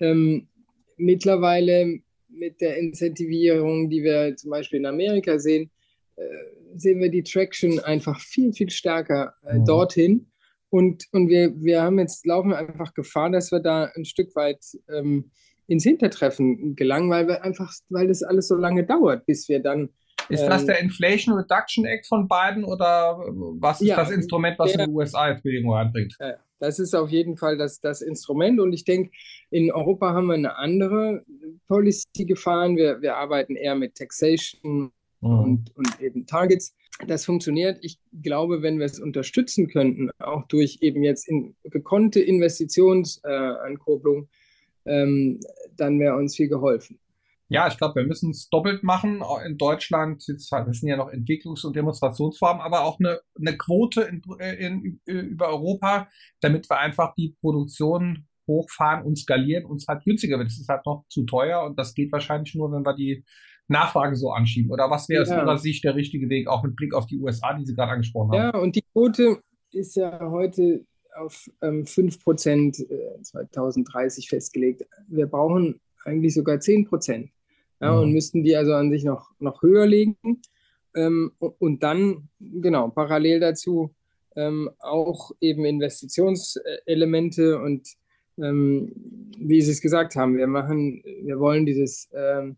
ähm, 0.00 0.48
mittlerweile 0.96 2.00
mit 2.28 2.60
der 2.60 2.76
Incentivierung, 2.76 3.88
die 3.88 4.02
wir 4.02 4.36
zum 4.36 4.50
Beispiel 4.50 4.80
in 4.80 4.86
Amerika 4.86 5.38
sehen, 5.38 5.70
äh, 6.16 6.22
sehen 6.76 7.00
wir 7.00 7.10
die 7.10 7.22
Traction 7.22 7.80
einfach 7.80 8.20
viel, 8.20 8.52
viel 8.52 8.70
stärker 8.70 9.34
äh, 9.44 9.58
mhm. 9.58 9.64
dorthin. 9.64 10.26
Und, 10.68 11.04
und 11.12 11.28
wir, 11.28 11.52
wir 11.62 11.82
haben 11.82 11.98
jetzt, 11.98 12.26
laufen 12.26 12.52
einfach 12.52 12.92
Gefahr, 12.94 13.30
dass 13.30 13.52
wir 13.52 13.60
da 13.60 13.90
ein 13.96 14.04
Stück 14.04 14.34
weit 14.34 14.64
ähm, 14.92 15.30
ins 15.68 15.84
Hintertreffen 15.84 16.76
gelangen, 16.76 17.10
weil 17.10 17.28
wir 17.28 17.42
einfach, 17.44 17.72
weil 17.88 18.08
das 18.08 18.22
alles 18.22 18.48
so 18.48 18.56
lange 18.56 18.84
dauert, 18.84 19.26
bis 19.26 19.48
wir 19.48 19.60
dann. 19.60 19.90
Ist 20.28 20.42
das 20.42 20.62
ähm, 20.62 20.66
der 20.66 20.80
Inflation 20.80 21.36
Reduction 21.36 21.84
Act 21.84 22.06
von 22.06 22.28
Biden 22.28 22.64
oder 22.64 23.18
was 23.60 23.80
ist 23.80 23.88
ja, 23.88 23.96
das 23.96 24.10
Instrument, 24.10 24.58
was 24.58 24.72
der, 24.72 24.80
in 24.80 24.90
den 24.90 24.96
USA 24.96 25.30
jetzt 25.30 25.42
Bewegung 25.42 25.72
anbringt? 25.74 26.16
Ja, 26.18 26.34
das 26.58 26.78
ist 26.78 26.94
auf 26.94 27.10
jeden 27.10 27.36
Fall 27.36 27.56
das, 27.56 27.80
das 27.80 28.02
Instrument. 28.02 28.60
Und 28.60 28.72
ich 28.72 28.84
denke, 28.84 29.10
in 29.50 29.70
Europa 29.70 30.12
haben 30.12 30.26
wir 30.26 30.34
eine 30.34 30.56
andere 30.56 31.24
Policy 31.68 32.24
gefahren. 32.24 32.76
Wir, 32.76 33.00
wir 33.02 33.16
arbeiten 33.16 33.56
eher 33.56 33.74
mit 33.74 33.96
Taxation 33.96 34.92
mhm. 35.20 35.30
und, 35.38 35.76
und 35.76 36.00
eben 36.00 36.26
Targets. 36.26 36.74
Das 37.06 37.26
funktioniert. 37.26 37.78
Ich 37.82 37.98
glaube, 38.22 38.62
wenn 38.62 38.78
wir 38.78 38.86
es 38.86 38.98
unterstützen 38.98 39.68
könnten, 39.68 40.08
auch 40.18 40.46
durch 40.48 40.78
eben 40.80 41.02
jetzt 41.02 41.28
in, 41.28 41.54
gekonnte 41.64 42.20
Investitionsankurbelung, 42.20 44.28
äh, 44.84 45.02
ähm, 45.02 45.40
dann 45.76 46.00
wäre 46.00 46.16
uns 46.16 46.36
viel 46.36 46.48
geholfen. 46.48 46.98
Ja, 47.48 47.68
ich 47.68 47.78
glaube, 47.78 47.96
wir 47.96 48.06
müssen 48.06 48.30
es 48.30 48.48
doppelt 48.48 48.82
machen. 48.82 49.22
In 49.46 49.56
Deutschland, 49.56 50.24
das 50.26 50.48
sind 50.48 50.88
ja 50.88 50.96
noch 50.96 51.12
Entwicklungs- 51.12 51.64
und 51.64 51.76
Demonstrationsformen, 51.76 52.60
aber 52.60 52.84
auch 52.84 52.98
eine, 52.98 53.20
eine 53.38 53.56
Quote 53.56 54.02
in, 54.02 54.20
in, 54.40 55.00
über 55.06 55.48
Europa, 55.48 56.08
damit 56.40 56.68
wir 56.68 56.78
einfach 56.78 57.14
die 57.14 57.36
Produktion 57.40 58.26
hochfahren 58.48 59.04
und 59.04 59.16
skalieren 59.16 59.64
und 59.64 59.76
es 59.76 59.86
halt 59.88 60.04
günstiger 60.04 60.38
wird. 60.38 60.48
Es 60.48 60.58
ist 60.58 60.68
halt 60.68 60.86
noch 60.86 61.04
zu 61.08 61.24
teuer 61.24 61.64
und 61.64 61.78
das 61.78 61.94
geht 61.94 62.12
wahrscheinlich 62.12 62.54
nur, 62.54 62.72
wenn 62.72 62.84
wir 62.84 62.94
die 62.94 63.24
Nachfrage 63.68 64.16
so 64.16 64.30
anschieben. 64.30 64.70
Oder 64.70 64.90
was 64.90 65.08
wäre 65.08 65.24
ja. 65.24 65.30
aus 65.30 65.42
Ihrer 65.42 65.58
Sicht 65.58 65.84
der 65.84 65.94
richtige 65.94 66.28
Weg, 66.28 66.48
auch 66.48 66.62
mit 66.62 66.76
Blick 66.76 66.94
auf 66.94 67.06
die 67.06 67.18
USA, 67.18 67.54
die 67.54 67.64
Sie 67.64 67.74
gerade 67.74 67.92
angesprochen 67.92 68.32
haben? 68.32 68.54
Ja, 68.54 68.60
und 68.60 68.76
die 68.76 68.84
Quote 68.92 69.40
ist 69.72 69.96
ja 69.96 70.18
heute 70.30 70.84
auf 71.16 71.48
ähm, 71.62 71.84
5% 71.84 73.22
2030 73.22 74.24
äh, 74.24 74.28
festgelegt. 74.28 74.82
Wir 75.08 75.26
brauchen 75.26 75.80
eigentlich 76.04 76.34
sogar 76.34 76.60
10 76.60 76.86
Prozent 76.86 77.30
ja, 77.80 77.92
mhm. 77.92 77.98
und 78.00 78.12
müssten 78.12 78.42
die 78.42 78.56
also 78.56 78.72
an 78.74 78.90
sich 78.90 79.04
noch, 79.04 79.30
noch 79.38 79.62
höher 79.62 79.86
legen. 79.86 80.16
Ähm, 80.94 81.32
und 81.38 81.82
dann, 81.82 82.28
genau, 82.40 82.88
parallel 82.88 83.40
dazu 83.40 83.94
ähm, 84.34 84.70
auch 84.78 85.32
eben 85.40 85.64
Investitionselemente 85.64 87.58
und 87.58 87.88
ähm, 88.38 88.92
wie 89.38 89.62
Sie 89.62 89.70
es 89.70 89.80
gesagt 89.80 90.14
haben, 90.16 90.36
wir 90.36 90.46
machen, 90.46 91.02
wir 91.22 91.38
wollen 91.38 91.64
dieses 91.64 92.08
ähm, 92.14 92.56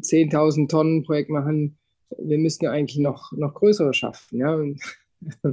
10.000 0.00 0.68
Tonnen 0.68 1.02
Projekt 1.04 1.30
machen. 1.30 1.78
Wir 2.18 2.38
müssten 2.38 2.64
ja 2.64 2.72
eigentlich 2.72 2.98
noch, 2.98 3.32
noch 3.32 3.54
größere 3.54 3.94
schaffen, 3.94 4.38
ja, 4.38 4.56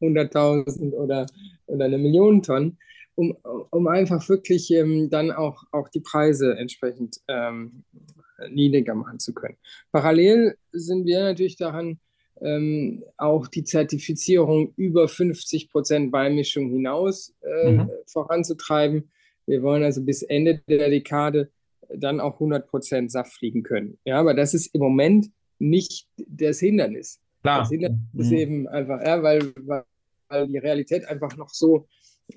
100.000 0.00 0.92
oder, 0.92 1.26
oder 1.66 1.84
eine 1.86 1.98
Million 1.98 2.42
Tonnen, 2.42 2.78
um, 3.14 3.36
um 3.70 3.86
einfach 3.88 4.28
wirklich 4.28 4.70
ähm, 4.70 5.08
dann 5.08 5.30
auch, 5.30 5.64
auch 5.72 5.88
die 5.88 6.00
Preise 6.00 6.56
entsprechend 6.58 7.20
ähm, 7.28 7.84
niedriger 8.50 8.94
machen 8.94 9.18
zu 9.18 9.34
können. 9.34 9.56
Parallel 9.92 10.56
sind 10.72 11.06
wir 11.06 11.20
natürlich 11.20 11.56
daran, 11.56 11.98
ähm, 12.40 13.04
auch 13.16 13.46
die 13.46 13.64
Zertifizierung 13.64 14.72
über 14.76 15.08
50 15.08 15.70
Prozent 15.70 16.10
Beimischung 16.10 16.70
hinaus 16.70 17.34
äh, 17.42 17.72
mhm. 17.72 17.90
voranzutreiben. 18.06 19.10
Wir 19.46 19.62
wollen 19.62 19.82
also 19.82 20.02
bis 20.02 20.22
Ende 20.22 20.60
der 20.68 20.88
Dekade 20.90 21.50
dann 21.94 22.20
auch 22.20 22.34
100 22.34 22.66
Prozent 22.66 23.12
Saft 23.12 23.32
fliegen 23.34 23.62
können. 23.62 23.98
Ja, 24.04 24.18
aber 24.18 24.34
das 24.34 24.54
ist 24.54 24.74
im 24.74 24.80
Moment 24.80 25.30
nicht 25.58 26.08
das 26.16 26.58
Hindernis. 26.58 27.20
Klar. 27.42 27.60
Das 27.60 27.70
Hindernis 27.70 28.00
mhm. 28.12 28.20
ist 28.20 28.32
eben 28.32 28.68
einfach, 28.68 29.00
ja, 29.04 29.22
weil, 29.22 29.52
weil 29.58 29.84
die 30.48 30.58
Realität 30.58 31.06
einfach 31.06 31.36
noch 31.36 31.50
so, 31.50 31.86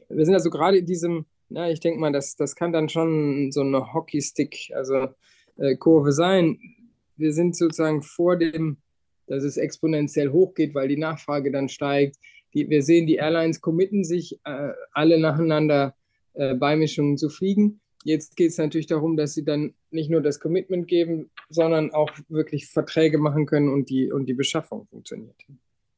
wir 0.09 0.25
sind 0.25 0.35
also 0.35 0.49
gerade 0.49 0.77
in 0.77 0.85
diesem, 0.85 1.25
ja, 1.49 1.69
ich 1.69 1.79
denke 1.79 1.99
mal, 1.99 2.11
das, 2.11 2.35
das 2.35 2.55
kann 2.55 2.73
dann 2.73 2.89
schon 2.89 3.51
so 3.51 3.61
eine 3.61 3.93
Hockeystick, 3.93 4.71
also 4.75 5.07
Kurve 5.75 6.11
sein. 6.11 6.59
Wir 7.15 7.33
sind 7.33 7.55
sozusagen 7.55 8.03
vor 8.03 8.37
dem, 8.37 8.77
dass 9.27 9.43
es 9.43 9.57
exponentiell 9.57 10.31
hochgeht, 10.31 10.73
weil 10.75 10.87
die 10.87 10.97
Nachfrage 10.97 11.51
dann 11.51 11.69
steigt. 11.69 12.17
Die, 12.53 12.69
wir 12.69 12.81
sehen, 12.81 13.07
die 13.07 13.15
Airlines 13.15 13.61
committen 13.61 14.03
sich 14.03 14.39
äh, 14.45 14.71
alle 14.93 15.19
nacheinander 15.19 15.95
äh, 16.33 16.55
Beimischungen 16.55 17.17
zu 17.17 17.29
fliegen. 17.29 17.81
Jetzt 18.03 18.37
geht 18.37 18.51
es 18.51 18.57
natürlich 18.57 18.87
darum, 18.87 19.17
dass 19.17 19.33
sie 19.33 19.43
dann 19.43 19.73
nicht 19.91 20.09
nur 20.09 20.21
das 20.21 20.39
Commitment 20.39 20.87
geben, 20.87 21.29
sondern 21.49 21.91
auch 21.91 22.09
wirklich 22.29 22.67
Verträge 22.67 23.17
machen 23.17 23.45
können 23.45 23.69
und 23.69 23.89
die, 23.89 24.11
und 24.11 24.27
die 24.27 24.33
Beschaffung 24.33 24.85
funktioniert. 24.87 25.35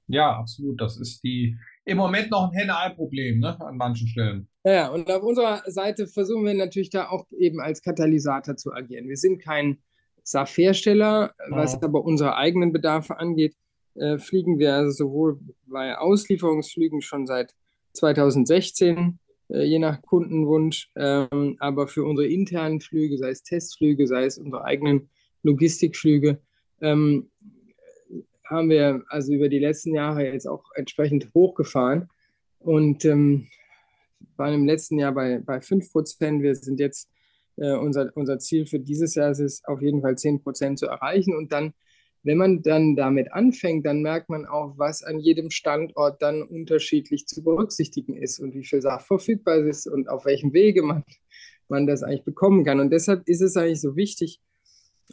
Ja, 0.07 0.37
absolut. 0.37 0.81
Das 0.81 0.97
ist 0.97 1.23
die 1.23 1.55
im 1.89 1.97
Moment 1.97 2.31
noch 2.31 2.49
ein 2.49 2.57
Henne-Ei-Problem 2.57 3.39
ne, 3.39 3.59
an 3.59 3.77
manchen 3.77 4.07
Stellen. 4.07 4.47
Ja, 4.63 4.89
und 4.89 5.09
auf 5.09 5.23
unserer 5.23 5.63
Seite 5.65 6.07
versuchen 6.07 6.45
wir 6.45 6.53
natürlich 6.53 6.89
da 6.89 7.09
auch 7.09 7.25
eben 7.37 7.59
als 7.59 7.81
Katalysator 7.81 8.55
zu 8.55 8.71
agieren. 8.73 9.07
Wir 9.07 9.17
sind 9.17 9.39
kein 9.39 9.79
SAF-Hersteller, 10.23 11.33
was 11.49 11.75
oh. 11.75 11.79
aber 11.81 12.03
unsere 12.03 12.35
eigenen 12.35 12.71
Bedarfe 12.71 13.17
angeht, 13.17 13.55
äh, 13.95 14.17
fliegen 14.17 14.59
wir 14.59 14.75
also 14.75 14.91
sowohl 14.91 15.39
bei 15.65 15.97
Auslieferungsflügen 15.97 17.01
schon 17.01 17.25
seit 17.25 17.55
2016, 17.93 19.19
äh, 19.49 19.63
je 19.63 19.79
nach 19.79 20.01
Kundenwunsch, 20.01 20.91
ähm, 20.95 21.55
aber 21.59 21.87
für 21.87 22.03
unsere 22.03 22.27
internen 22.27 22.81
Flüge, 22.81 23.17
sei 23.17 23.29
es 23.29 23.43
Testflüge, 23.43 24.07
sei 24.07 24.25
es 24.25 24.37
unsere 24.37 24.63
eigenen 24.63 25.09
Logistikflüge, 25.43 26.39
ähm, 26.81 27.29
haben 28.49 28.69
wir 28.69 29.03
also 29.09 29.33
über 29.33 29.49
die 29.49 29.59
letzten 29.59 29.93
Jahre 29.93 30.25
jetzt 30.25 30.47
auch 30.47 30.63
entsprechend 30.75 31.31
hochgefahren. 31.33 32.09
Und 32.59 33.05
ähm, 33.05 33.47
waren 34.35 34.53
im 34.53 34.65
letzten 34.65 34.97
Jahr 34.97 35.13
bei, 35.13 35.39
bei 35.39 35.61
5 35.61 35.91
Prozent. 35.91 36.41
Wir 36.41 36.55
sind 36.55 36.79
jetzt, 36.79 37.09
äh, 37.57 37.73
unser, 37.73 38.11
unser 38.15 38.39
Ziel 38.39 38.65
für 38.65 38.79
dieses 38.79 39.15
Jahr 39.15 39.31
ist 39.31 39.39
es 39.39 39.63
auf 39.65 39.81
jeden 39.81 40.01
Fall 40.01 40.17
10 40.17 40.41
Prozent 40.41 40.79
zu 40.79 40.87
erreichen. 40.87 41.35
Und 41.35 41.51
dann, 41.51 41.73
wenn 42.23 42.37
man 42.37 42.61
dann 42.61 42.95
damit 42.95 43.31
anfängt, 43.31 43.85
dann 43.85 44.01
merkt 44.01 44.29
man 44.29 44.45
auch, 44.45 44.77
was 44.77 45.03
an 45.03 45.19
jedem 45.19 45.51
Standort 45.51 46.21
dann 46.21 46.41
unterschiedlich 46.41 47.27
zu 47.27 47.43
berücksichtigen 47.43 48.17
ist 48.17 48.39
und 48.39 48.53
wie 48.53 48.65
viel 48.65 48.81
Sache 48.81 49.05
verfügbar 49.05 49.57
ist 49.57 49.87
und 49.87 50.09
auf 50.09 50.25
welchem 50.25 50.53
Wege 50.53 50.81
man, 50.81 51.03
man 51.67 51.85
das 51.85 52.03
eigentlich 52.03 52.23
bekommen 52.23 52.65
kann. 52.65 52.79
Und 52.79 52.91
deshalb 52.91 53.27
ist 53.27 53.41
es 53.41 53.55
eigentlich 53.55 53.81
so 53.81 53.95
wichtig. 53.95 54.41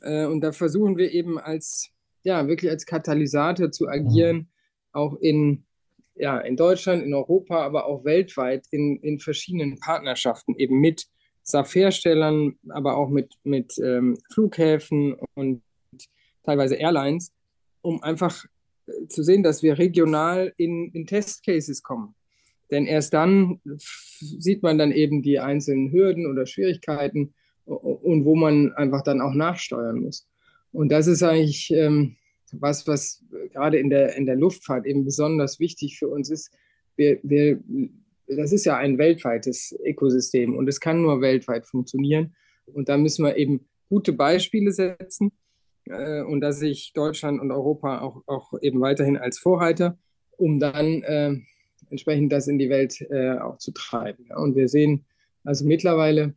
Äh, 0.02 0.26
und 0.26 0.40
da 0.40 0.52
versuchen 0.52 0.96
wir 0.96 1.12
eben 1.12 1.38
als, 1.38 1.90
ja, 2.26 2.48
wirklich 2.48 2.72
als 2.72 2.86
Katalysator 2.86 3.70
zu 3.70 3.86
agieren, 3.88 4.48
auch 4.90 5.16
in 5.20 5.64
ja, 6.16 6.38
in 6.38 6.56
Deutschland, 6.56 7.04
in 7.04 7.14
Europa, 7.14 7.62
aber 7.62 7.86
auch 7.86 8.04
weltweit 8.04 8.66
in, 8.70 8.96
in 8.96 9.20
verschiedenen 9.20 9.78
Partnerschaften, 9.78 10.56
eben 10.56 10.80
mit 10.80 11.06
SAF-Herstellern, 11.42 12.58
aber 12.70 12.96
auch 12.96 13.10
mit, 13.10 13.34
mit 13.44 13.78
ähm, 13.78 14.18
Flughäfen 14.32 15.16
und 15.34 15.62
teilweise 16.42 16.76
Airlines, 16.76 17.32
um 17.82 18.02
einfach 18.02 18.44
äh, 18.86 19.06
zu 19.08 19.22
sehen, 19.22 19.42
dass 19.42 19.62
wir 19.62 19.78
regional 19.78 20.52
in, 20.56 20.90
in 20.92 21.06
Testcases 21.06 21.82
kommen. 21.82 22.14
Denn 22.72 22.86
erst 22.86 23.14
dann 23.14 23.60
sieht 24.18 24.64
man 24.64 24.78
dann 24.78 24.90
eben 24.90 25.22
die 25.22 25.38
einzelnen 25.38 25.92
Hürden 25.92 26.26
oder 26.26 26.46
Schwierigkeiten 26.46 27.34
und 27.66 28.24
wo 28.24 28.34
man 28.34 28.72
einfach 28.72 29.02
dann 29.02 29.20
auch 29.20 29.34
nachsteuern 29.34 30.00
muss. 30.00 30.26
Und 30.76 30.90
das 30.90 31.06
ist 31.06 31.22
eigentlich 31.22 31.70
ähm, 31.70 32.16
was, 32.52 32.86
was 32.86 33.24
gerade 33.50 33.78
in 33.78 33.88
der, 33.88 34.14
in 34.14 34.26
der 34.26 34.36
Luftfahrt 34.36 34.84
eben 34.84 35.06
besonders 35.06 35.58
wichtig 35.58 35.98
für 35.98 36.08
uns 36.08 36.28
ist. 36.30 36.52
Wir, 36.96 37.18
wir, 37.22 37.58
das 38.26 38.52
ist 38.52 38.66
ja 38.66 38.76
ein 38.76 38.98
weltweites 38.98 39.74
Ökosystem 39.82 40.54
und 40.54 40.68
es 40.68 40.78
kann 40.78 41.00
nur 41.00 41.22
weltweit 41.22 41.66
funktionieren. 41.66 42.34
Und 42.66 42.90
da 42.90 42.98
müssen 42.98 43.24
wir 43.24 43.36
eben 43.38 43.66
gute 43.88 44.12
Beispiele 44.12 44.70
setzen. 44.70 45.32
Äh, 45.86 46.20
und 46.20 46.42
da 46.42 46.52
sehe 46.52 46.72
ich 46.72 46.92
Deutschland 46.92 47.40
und 47.40 47.52
Europa 47.52 48.00
auch, 48.02 48.22
auch 48.26 48.52
eben 48.60 48.82
weiterhin 48.82 49.16
als 49.16 49.38
Vorreiter, 49.38 49.96
um 50.36 50.60
dann 50.60 51.02
äh, 51.04 51.36
entsprechend 51.88 52.32
das 52.32 52.48
in 52.48 52.58
die 52.58 52.68
Welt 52.68 53.00
äh, 53.10 53.38
auch 53.38 53.56
zu 53.56 53.72
treiben. 53.72 54.26
Und 54.36 54.56
wir 54.56 54.68
sehen 54.68 55.06
also 55.42 55.64
mittlerweile 55.64 56.34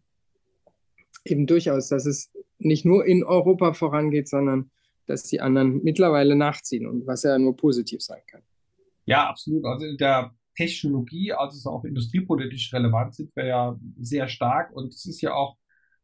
eben 1.25 1.47
durchaus, 1.47 1.89
dass 1.89 2.05
es 2.05 2.31
nicht 2.57 2.85
nur 2.85 3.05
in 3.05 3.23
Europa 3.23 3.73
vorangeht, 3.73 4.27
sondern 4.27 4.71
dass 5.05 5.23
die 5.23 5.41
anderen 5.41 5.83
mittlerweile 5.83 6.35
nachziehen 6.35 6.88
und 6.88 7.07
was 7.07 7.23
ja 7.23 7.38
nur 7.39 7.55
positiv 7.55 8.01
sein 8.01 8.21
kann. 8.27 8.41
Ja, 9.05 9.27
absolut. 9.27 9.65
Also 9.65 9.85
in 9.85 9.97
der 9.97 10.31
Technologie, 10.55 11.33
also 11.33 11.57
es 11.57 11.65
auch 11.65 11.83
industriepolitisch 11.83 12.73
relevant, 12.73 13.15
sind 13.15 13.35
wir 13.35 13.45
ja 13.45 13.79
sehr 13.99 14.27
stark 14.27 14.75
und 14.75 14.93
es 14.93 15.05
ist 15.05 15.21
ja 15.21 15.33
auch 15.33 15.57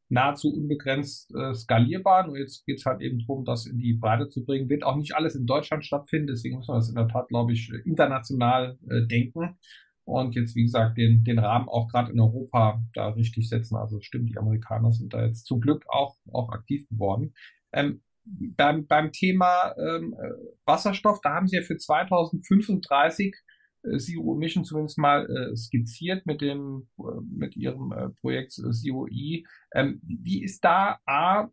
nahezu 0.10 0.54
unbegrenzt 0.54 1.34
äh, 1.36 1.54
skalierbar. 1.54 2.28
Nur 2.28 2.38
jetzt 2.38 2.66
geht 2.66 2.78
es 2.78 2.86
halt 2.86 3.02
eben 3.02 3.20
darum, 3.20 3.46
das 3.46 3.66
in 3.66 3.78
die 3.78 3.94
Breite 3.94 4.30
zu 4.30 4.46
bringen. 4.46 4.70
Wird 4.70 4.84
auch 4.84 4.96
nicht 4.96 5.16
alles 5.16 5.36
in 5.36 5.46
Deutschland 5.46 5.86
stattfinden, 5.86 6.28
deswegen 6.28 6.58
muss 6.58 6.68
man 6.68 6.78
das 6.78 6.90
in 6.90 6.96
der 6.96 7.08
Tat, 7.08 7.28
glaube 7.28 7.54
ich, 7.54 7.72
international 7.86 8.78
äh, 8.90 9.06
denken. 9.08 9.58
Und 10.06 10.36
jetzt, 10.36 10.56
wie 10.56 10.64
gesagt, 10.64 10.98
den, 10.98 11.24
den 11.24 11.40
Rahmen 11.40 11.68
auch 11.68 11.88
gerade 11.88 12.12
in 12.12 12.20
Europa 12.20 12.82
da 12.94 13.10
richtig 13.10 13.50
setzen. 13.50 13.76
Also 13.76 14.00
stimmt, 14.02 14.30
die 14.30 14.38
Amerikaner 14.38 14.92
sind 14.92 15.14
da 15.14 15.26
jetzt 15.26 15.46
zum 15.46 15.60
Glück 15.60 15.84
auch, 15.90 16.16
auch 16.32 16.50
aktiv 16.50 16.88
geworden. 16.90 17.34
Ähm, 17.74 18.02
beim, 18.24 18.88
beim 18.88 19.12
Thema 19.12 19.76
ähm, 19.78 20.16
Wasserstoff, 20.66 21.22
da 21.22 21.34
haben 21.34 21.48
sie 21.48 21.58
ja 21.58 21.64
für 21.64 21.78
2035 21.78 23.36
äh, 23.84 23.98
Zero 23.98 24.36
Emission 24.36 24.64
zumindest 24.64 24.98
mal 24.98 25.30
äh, 25.30 25.56
skizziert 25.56 26.26
mit 26.26 26.42
dem 26.42 26.88
äh, 27.00 27.22
mit 27.30 27.56
ihrem 27.56 27.92
äh, 27.92 28.10
Projekt 28.22 28.58
äh, 28.58 28.72
Zero 28.72 29.08
E. 29.08 29.44
Ähm, 29.74 30.02
wie 30.04 30.44
ist 30.44 30.64
da 30.64 31.00
A 31.06 31.50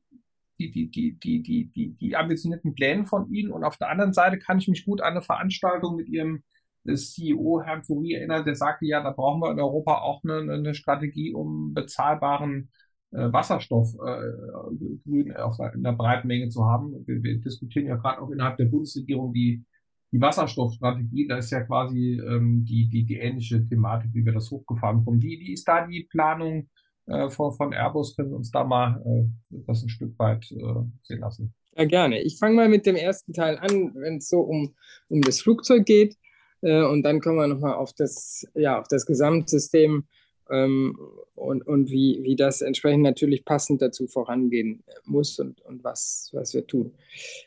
die, 0.59 0.71
die, 0.71 0.91
die, 0.91 1.19
die, 1.19 1.43
die, 1.43 1.73
die, 1.73 1.95
die 1.95 2.17
ambitionierten 2.17 2.75
Pläne 2.75 3.07
von 3.07 3.31
Ihnen 3.33 3.51
und 3.51 3.65
auf 3.65 3.77
der 3.79 3.89
anderen 3.89 4.13
Seite 4.13 4.39
kann 4.39 4.59
ich 4.59 4.69
mich 4.69 4.85
gut 4.85 5.01
an 5.01 5.13
eine 5.13 5.23
Veranstaltung 5.23 5.97
mit 5.97 6.09
Ihrem 6.09 6.37
äh, 6.37 6.41
CEO 6.85 7.63
Herrn 7.63 7.85
Fourie 7.85 8.15
erinnern, 8.15 8.45
der 8.45 8.55
sagte 8.55 8.87
ja, 8.87 9.03
da 9.03 9.11
brauchen 9.11 9.41
wir 9.41 9.53
in 9.53 9.61
Europa 9.61 9.99
auch 9.99 10.23
eine, 10.25 10.53
eine 10.53 10.75
Strategie, 10.75 11.33
um 11.33 11.75
bezahlbaren 11.75 12.71
äh, 13.13 13.33
Wasserstoff 13.33 13.95
äh, 13.95 15.35
auf, 15.37 15.59
in 15.75 15.83
der 15.83 15.93
breiten 15.93 16.29
Menge 16.29 16.49
zu 16.49 16.65
haben. 16.65 16.95
Wir, 17.07 17.23
wir 17.23 17.41
diskutieren 17.41 17.87
ja 17.87 17.97
gerade 17.97 18.21
auch 18.21 18.31
innerhalb 18.31 18.57
der 18.57 18.67
Bundesregierung 18.67 19.33
die 19.33 19.65
die 20.13 20.21
Wasserstoffstrategie, 20.21 21.27
da 21.27 21.39
ist 21.39 21.51
ja 21.51 21.63
quasi 21.63 22.21
ähm, 22.21 22.65
die, 22.69 22.89
die, 22.89 23.05
die 23.05 23.17
ähnliche 23.17 23.67
Thematik, 23.67 24.11
wie 24.13 24.25
wir 24.25 24.33
das 24.33 24.51
hochgefahren 24.51 24.99
bekommen. 24.99 25.23
Wie, 25.23 25.41
wie 25.41 25.55
ist 25.55 25.67
da 25.67 25.87
die 25.87 26.07
Planung 26.11 26.69
äh, 27.07 27.31
von, 27.31 27.53
von 27.53 27.73
Airbus? 27.73 28.15
Können 28.15 28.29
Sie 28.29 28.37
uns 28.37 28.51
da 28.51 28.63
mal 28.63 29.03
äh, 29.07 29.57
das 29.67 29.83
ein 29.83 29.89
Stück 29.89 30.19
weit 30.19 30.51
äh, 30.53 30.85
sehen 31.03 31.21
lassen? 31.21 31.55
Ja, 31.77 31.87
gerne. 31.87 32.21
Ich 32.21 32.39
fange 32.39 32.57
mal 32.57 32.69
mit 32.69 32.85
dem 32.85 32.97
ersten 32.97 33.33
Teil 33.33 33.57
an, 33.57 33.95
wenn 33.95 34.19
es 34.19 34.29
so 34.29 34.41
um, 34.41 34.75
um 35.09 35.23
das 35.23 35.41
Flugzeug 35.41 35.87
geht. 35.87 36.17
Äh, 36.63 36.83
und 36.85 37.03
dann 37.03 37.21
kommen 37.21 37.37
wir 37.37 37.47
nochmal 37.47 37.75
auf 37.75 37.93
das, 37.93 38.47
ja, 38.55 38.81
auf 38.81 38.89
das 38.89 39.07
Gesamtsystem 39.07 40.05
ähm, 40.51 40.99
und, 41.35 41.67
und 41.67 41.91
wie, 41.91 42.21
wie 42.23 42.37
das 42.37 42.63
entsprechend 42.63 43.03
natürlich 43.03 43.45
passend 43.45 43.83
dazu 43.83 44.07
vorangehen 44.07 44.83
muss 45.05 45.39
und, 45.39 45.61
und 45.63 45.85
was, 45.85 46.31
was 46.33 46.55
wir 46.55 46.67
tun. 46.67 46.95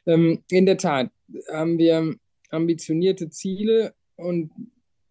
Ähm, 0.05 0.43
in 0.49 0.65
der 0.65 0.77
Tat 0.77 1.09
haben 1.51 1.77
wir 1.77 2.15
ambitionierte 2.49 3.29
Ziele 3.29 3.93
und 4.15 4.51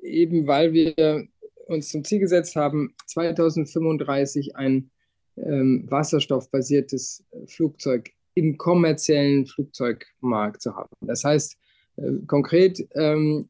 eben 0.00 0.46
weil 0.46 0.72
wir 0.72 1.26
uns 1.66 1.88
zum 1.88 2.04
Ziel 2.04 2.20
gesetzt 2.20 2.56
haben, 2.56 2.94
2035 3.06 4.56
ein 4.56 4.90
ähm, 5.36 5.86
wasserstoffbasiertes 5.88 7.24
Flugzeug 7.46 8.10
im 8.34 8.58
kommerziellen 8.58 9.46
Flugzeugmarkt 9.46 10.60
zu 10.60 10.76
haben. 10.76 10.90
Das 11.00 11.24
heißt, 11.24 11.56
äh, 11.96 12.12
konkret 12.26 12.86
ähm, 12.94 13.48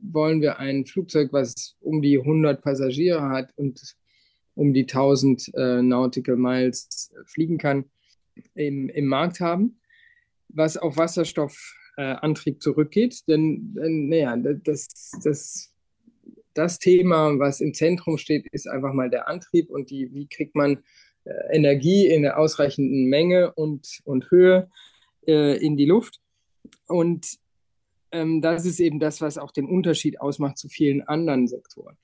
wollen 0.00 0.40
wir 0.40 0.58
ein 0.58 0.86
Flugzeug, 0.86 1.32
was 1.32 1.76
um 1.80 2.02
die 2.02 2.18
100 2.18 2.62
Passagiere 2.62 3.28
hat 3.28 3.52
und 3.56 3.80
um 4.54 4.72
die 4.72 4.82
1000 4.82 5.52
äh, 5.54 5.82
Nautical 5.82 6.36
Miles 6.36 7.12
fliegen 7.26 7.58
kann, 7.58 7.84
im, 8.54 8.88
im 8.88 9.06
Markt 9.06 9.40
haben, 9.40 9.80
was 10.48 10.76
auf 10.76 10.96
Wasserstoff 10.96 11.74
äh, 11.96 12.16
zurückgeht. 12.58 13.26
Denn, 13.28 13.74
denn 13.74 14.08
naja, 14.08 14.36
das, 14.36 15.12
das, 15.22 15.72
das 16.54 16.78
Thema, 16.78 17.38
was 17.38 17.60
im 17.60 17.74
Zentrum 17.74 18.18
steht, 18.18 18.46
ist 18.52 18.68
einfach 18.68 18.92
mal 18.92 19.10
der 19.10 19.28
Antrieb 19.28 19.70
und 19.70 19.90
die, 19.90 20.12
wie 20.12 20.26
kriegt 20.26 20.54
man 20.54 20.82
äh, 21.24 21.56
Energie 21.56 22.06
in 22.06 22.22
der 22.22 22.38
ausreichenden 22.38 23.06
Menge 23.06 23.52
und, 23.54 24.00
und 24.04 24.30
Höhe 24.30 24.68
äh, 25.26 25.56
in 25.58 25.76
die 25.76 25.86
Luft. 25.86 26.20
Und 26.86 27.38
ähm, 28.14 28.40
das 28.40 28.64
ist 28.64 28.80
eben 28.80 29.00
das, 29.00 29.20
was 29.20 29.38
auch 29.38 29.50
den 29.50 29.66
Unterschied 29.66 30.20
ausmacht 30.20 30.56
zu 30.56 30.68
vielen 30.68 31.02
anderen 31.02 31.48
Sektoren. 31.48 31.96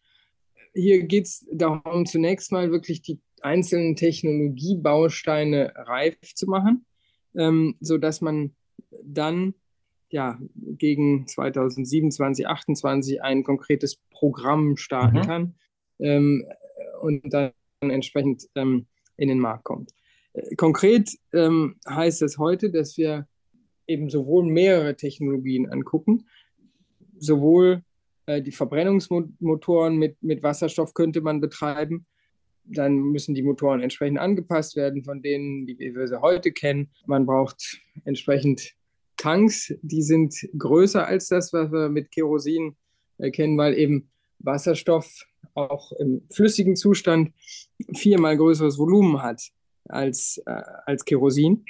Hier 0.74 1.04
geht 1.04 1.26
es 1.26 1.46
darum, 1.52 2.04
zunächst 2.04 2.52
mal 2.52 2.70
wirklich 2.70 3.00
die 3.02 3.20
einzelnen 3.42 3.96
Technologiebausteine 3.96 5.72
reif 5.76 6.16
zu 6.34 6.46
machen, 6.46 6.84
ähm, 7.34 7.76
sodass 7.80 8.20
man 8.20 8.54
dann 9.02 9.54
ja, 10.10 10.38
gegen 10.56 11.26
2027, 11.26 12.44
2028 12.44 13.22
ein 13.22 13.44
konkretes 13.44 13.96
Programm 14.10 14.76
starten 14.76 15.18
mhm. 15.18 15.22
kann 15.22 15.54
ähm, 16.00 16.44
und 17.00 17.32
dann 17.32 17.52
entsprechend 17.80 18.48
ähm, 18.56 18.86
in 19.16 19.28
den 19.28 19.38
Markt 19.38 19.64
kommt. 19.64 19.92
Äh, 20.32 20.56
konkret 20.56 21.10
ähm, 21.32 21.76
heißt 21.88 22.22
es 22.22 22.38
heute, 22.38 22.70
dass 22.70 22.96
wir 22.96 23.28
eben 23.90 24.08
sowohl 24.08 24.44
mehrere 24.46 24.96
Technologien 24.96 25.70
angucken, 25.70 26.26
sowohl 27.18 27.82
äh, 28.26 28.40
die 28.40 28.52
Verbrennungsmotoren 28.52 29.96
mit, 29.96 30.22
mit 30.22 30.42
Wasserstoff 30.42 30.94
könnte 30.94 31.20
man 31.20 31.40
betreiben, 31.40 32.06
dann 32.64 32.96
müssen 32.96 33.34
die 33.34 33.42
Motoren 33.42 33.80
entsprechend 33.80 34.18
angepasst 34.18 34.76
werden 34.76 35.02
von 35.02 35.22
denen, 35.22 35.66
die 35.66 35.78
wir 35.78 36.06
sie 36.06 36.20
heute 36.20 36.52
kennen. 36.52 36.90
Man 37.06 37.26
braucht 37.26 37.80
entsprechend 38.04 38.74
Tanks, 39.16 39.74
die 39.82 40.02
sind 40.02 40.34
größer 40.56 41.06
als 41.06 41.28
das, 41.28 41.52
was 41.52 41.72
wir 41.72 41.88
mit 41.88 42.10
Kerosin 42.10 42.76
kennen, 43.32 43.58
weil 43.58 43.76
eben 43.76 44.08
Wasserstoff 44.38 45.24
auch 45.54 45.92
im 45.92 46.22
flüssigen 46.30 46.76
Zustand 46.76 47.32
viermal 47.94 48.36
größeres 48.36 48.78
Volumen 48.78 49.22
hat 49.22 49.42
als, 49.88 50.40
äh, 50.46 50.62
als 50.86 51.04
Kerosin. 51.04 51.64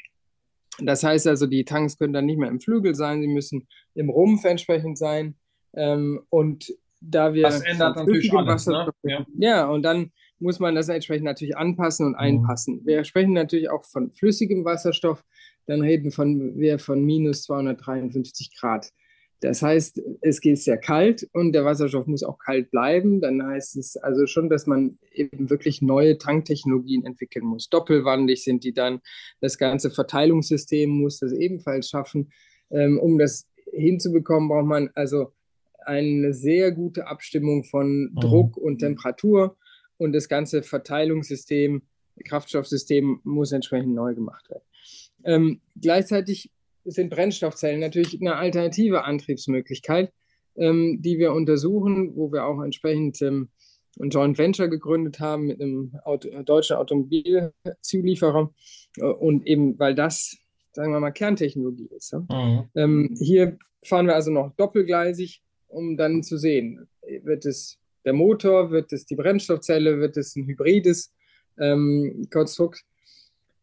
Das 0.82 1.02
heißt 1.02 1.26
also, 1.26 1.46
die 1.46 1.64
Tanks 1.64 1.98
können 1.98 2.12
dann 2.12 2.26
nicht 2.26 2.38
mehr 2.38 2.48
im 2.48 2.60
Flügel 2.60 2.94
sein, 2.94 3.20
sie 3.20 3.28
müssen 3.28 3.68
im 3.94 4.10
Rumpf 4.10 4.44
entsprechend 4.44 4.98
sein. 4.98 5.36
Ähm, 5.74 6.20
und 6.30 6.72
da 7.00 7.34
wir. 7.34 7.44
Das 7.44 7.60
ändert 7.62 7.96
natürlich 7.96 8.32
alles, 8.32 8.66
ne? 8.66 8.90
ja. 9.02 9.26
ja, 9.38 9.66
und 9.68 9.82
dann 9.82 10.12
muss 10.38 10.58
man 10.58 10.74
das 10.74 10.88
entsprechend 10.88 11.24
natürlich 11.24 11.56
anpassen 11.56 12.06
und 12.06 12.12
mhm. 12.12 12.18
einpassen. 12.18 12.76
Mhm. 12.76 12.86
Wir 12.86 13.04
sprechen 13.04 13.32
natürlich 13.32 13.70
auch 13.70 13.84
von 13.84 14.10
flüssigem 14.12 14.64
Wasserstoff 14.64 15.22
dann 15.66 15.82
reden 15.82 16.10
von, 16.10 16.58
wir 16.58 16.78
von 16.78 17.04
minus 17.04 17.42
253 17.42 18.56
Grad. 18.58 18.90
Das 19.40 19.62
heißt, 19.62 20.02
es 20.20 20.40
geht 20.40 20.58
sehr 20.58 20.76
kalt 20.76 21.28
und 21.32 21.52
der 21.52 21.64
Wasserstoff 21.64 22.06
muss 22.06 22.22
auch 22.22 22.38
kalt 22.38 22.70
bleiben. 22.70 23.20
Dann 23.20 23.44
heißt 23.44 23.76
es 23.76 23.96
also 23.96 24.26
schon, 24.26 24.50
dass 24.50 24.66
man 24.66 24.98
eben 25.12 25.48
wirklich 25.48 25.80
neue 25.80 26.18
Tanktechnologien 26.18 27.04
entwickeln 27.06 27.46
muss. 27.46 27.68
Doppelwandig 27.70 28.44
sind 28.44 28.64
die 28.64 28.74
dann. 28.74 29.00
Das 29.40 29.56
ganze 29.56 29.90
Verteilungssystem 29.90 30.90
muss 30.90 31.20
das 31.20 31.32
ebenfalls 31.32 31.88
schaffen. 31.88 32.30
Ähm, 32.70 32.98
um 32.98 33.18
das 33.18 33.46
hinzubekommen, 33.72 34.48
braucht 34.48 34.66
man 34.66 34.90
also 34.94 35.32
eine 35.86 36.34
sehr 36.34 36.72
gute 36.72 37.06
Abstimmung 37.06 37.64
von 37.64 38.10
mhm. 38.12 38.20
Druck 38.20 38.56
und 38.58 38.78
Temperatur 38.78 39.56
und 39.96 40.12
das 40.12 40.28
ganze 40.28 40.62
Verteilungssystem, 40.62 41.82
Kraftstoffsystem 42.24 43.20
muss 43.24 43.52
entsprechend 43.52 43.94
neu 43.94 44.14
gemacht 44.14 44.50
werden. 44.50 44.64
Ähm, 45.24 45.60
gleichzeitig 45.80 46.50
sind 46.90 47.10
Brennstoffzellen 47.10 47.80
natürlich 47.80 48.20
eine 48.20 48.36
alternative 48.36 49.04
Antriebsmöglichkeit, 49.04 50.12
ähm, 50.56 50.98
die 51.00 51.18
wir 51.18 51.32
untersuchen, 51.32 52.16
wo 52.16 52.32
wir 52.32 52.44
auch 52.44 52.62
entsprechend 52.62 53.20
ähm, 53.22 53.48
ein 54.00 54.10
Joint 54.10 54.38
Venture 54.38 54.68
gegründet 54.68 55.20
haben 55.20 55.46
mit 55.46 55.60
einem 55.60 55.92
Auto, 56.04 56.28
deutschen 56.42 56.76
Automobilzulieferer 56.76 58.52
äh, 58.98 59.04
und 59.04 59.46
eben, 59.46 59.78
weil 59.78 59.94
das, 59.94 60.36
sagen 60.72 60.92
wir 60.92 61.00
mal, 61.00 61.10
Kerntechnologie 61.10 61.88
ist. 61.96 62.12
Ja? 62.12 62.20
Mhm. 62.20 62.68
Ähm, 62.74 63.16
hier 63.18 63.58
fahren 63.84 64.06
wir 64.06 64.14
also 64.14 64.30
noch 64.30 64.54
doppelgleisig, 64.56 65.42
um 65.68 65.96
dann 65.96 66.22
zu 66.22 66.36
sehen, 66.36 66.88
wird 67.22 67.46
es 67.46 67.78
der 68.04 68.12
Motor, 68.12 68.70
wird 68.70 68.92
es 68.92 69.06
die 69.06 69.16
Brennstoffzelle, 69.16 70.00
wird 70.00 70.16
es 70.16 70.36
ein 70.36 70.46
hybrides 70.46 71.12
ähm, 71.58 72.26
Konstrukt 72.32 72.84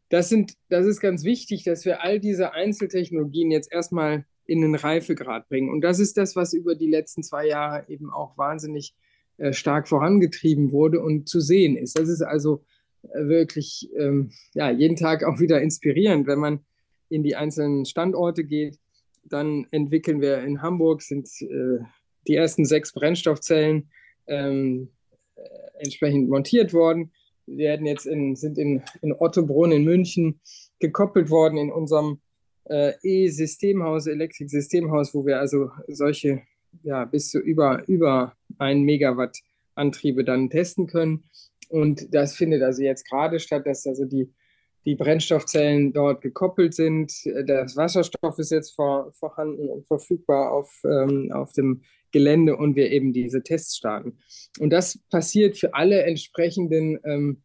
das, 0.09 0.29
sind, 0.29 0.53
das 0.69 0.85
ist 0.85 1.01
ganz 1.01 1.23
wichtig, 1.23 1.63
dass 1.63 1.85
wir 1.85 2.01
all 2.01 2.19
diese 2.19 2.53
Einzeltechnologien 2.53 3.51
jetzt 3.51 3.71
erstmal 3.71 4.25
in 4.45 4.61
den 4.61 4.75
Reifegrad 4.75 5.49
bringen. 5.49 5.69
Und 5.69 5.81
das 5.81 5.99
ist 5.99 6.17
das, 6.17 6.35
was 6.35 6.53
über 6.53 6.75
die 6.75 6.89
letzten 6.89 7.23
zwei 7.23 7.47
Jahre 7.47 7.85
eben 7.89 8.09
auch 8.11 8.37
wahnsinnig 8.37 8.95
äh, 9.37 9.51
stark 9.51 9.87
vorangetrieben 9.87 10.71
wurde 10.71 11.01
und 11.01 11.27
zu 11.27 11.41
sehen 11.41 11.75
ist. 11.75 11.99
Das 11.99 12.07
ist 12.07 12.21
also 12.21 12.63
äh, 13.03 13.27
wirklich 13.27 13.89
ähm, 13.97 14.31
ja, 14.53 14.71
jeden 14.71 14.95
Tag 14.95 15.23
auch 15.23 15.39
wieder 15.39 15.61
inspirierend, 15.61 16.27
wenn 16.27 16.39
man 16.39 16.59
in 17.09 17.23
die 17.23 17.35
einzelnen 17.35 17.85
Standorte 17.85 18.45
geht. 18.45 18.79
Dann 19.25 19.67
entwickeln 19.71 20.21
wir 20.21 20.39
in 20.39 20.61
Hamburg, 20.61 21.01
sind 21.01 21.27
äh, 21.41 21.83
die 22.27 22.35
ersten 22.35 22.63
sechs 22.63 22.93
Brennstoffzellen 22.93 23.89
ähm, 24.27 24.89
äh, 25.35 25.41
entsprechend 25.79 26.29
montiert 26.29 26.73
worden 26.73 27.11
werden 27.47 27.85
jetzt 27.85 28.05
in, 28.05 28.35
sind 28.35 28.57
in, 28.57 28.83
in 29.01 29.13
Ottobrunn 29.13 29.71
in 29.71 29.83
München 29.83 30.39
gekoppelt 30.79 31.29
worden 31.29 31.57
in 31.57 31.71
unserem 31.71 32.19
äh, 32.65 32.93
E-Systemhaus, 33.01 34.07
Elektrik-Systemhaus, 34.07 35.13
wo 35.13 35.25
wir 35.25 35.39
also 35.39 35.71
solche 35.87 36.43
ja, 36.83 37.05
bis 37.05 37.29
zu 37.29 37.39
über, 37.39 37.87
über 37.87 38.33
1 38.59 38.83
Megawatt 38.83 39.37
Antriebe 39.75 40.23
dann 40.23 40.49
testen 40.49 40.87
können. 40.87 41.23
Und 41.69 42.13
das 42.13 42.35
findet 42.35 42.63
also 42.63 42.81
jetzt 42.81 43.07
gerade 43.09 43.39
statt, 43.39 43.65
dass 43.65 43.85
also 43.85 44.05
die, 44.05 44.33
die 44.85 44.95
Brennstoffzellen 44.95 45.93
dort 45.93 46.21
gekoppelt 46.21 46.73
sind. 46.73 47.11
Das 47.45 47.75
Wasserstoff 47.75 48.39
ist 48.39 48.51
jetzt 48.51 48.75
vor, 48.75 49.11
vorhanden 49.13 49.69
und 49.69 49.85
verfügbar 49.85 50.51
auf, 50.51 50.81
ähm, 50.85 51.31
auf 51.31 51.51
dem 51.53 51.81
Gelände 52.11 52.55
und 52.55 52.75
wir 52.75 52.91
eben 52.91 53.13
diese 53.13 53.43
Tests 53.43 53.77
starten. 53.77 54.17
Und 54.59 54.71
das 54.71 54.99
passiert 55.09 55.57
für 55.57 55.73
alle 55.73 56.03
entsprechenden 56.03 56.99
ähm, 57.03 57.41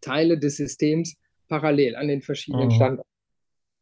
Teile 0.00 0.38
des 0.38 0.56
Systems 0.56 1.16
parallel 1.48 1.96
an 1.96 2.08
den 2.08 2.22
verschiedenen 2.22 2.68
mhm. 2.68 2.72
Standorten. 2.72 3.10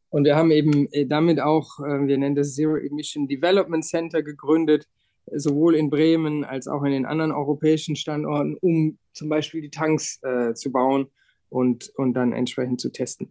Und 0.09 0.25
wir 0.25 0.35
haben 0.35 0.51
eben 0.51 0.91
äh, 0.91 1.05
damit 1.05 1.39
auch, 1.39 1.79
äh, 1.79 2.07
wir 2.07 2.17
nennen 2.17 2.35
das 2.35 2.53
Zero 2.53 2.77
Emission 2.77 3.27
Development 3.27 3.83
Center 3.83 4.21
gegründet, 4.21 4.87
sowohl 5.31 5.75
in 5.75 5.89
Bremen 5.89 6.43
als 6.43 6.67
auch 6.67 6.83
in 6.83 6.91
den 6.91 7.05
anderen 7.05 7.31
europäischen 7.31 7.95
Standorten, 7.95 8.55
um 8.61 8.97
zum 9.13 9.29
Beispiel 9.29 9.61
die 9.61 9.71
Tanks 9.71 10.21
äh, 10.21 10.53
zu 10.53 10.71
bauen 10.71 11.07
und, 11.49 11.91
und 11.95 12.13
dann 12.13 12.33
entsprechend 12.33 12.81
zu 12.81 12.91
testen. 12.91 13.29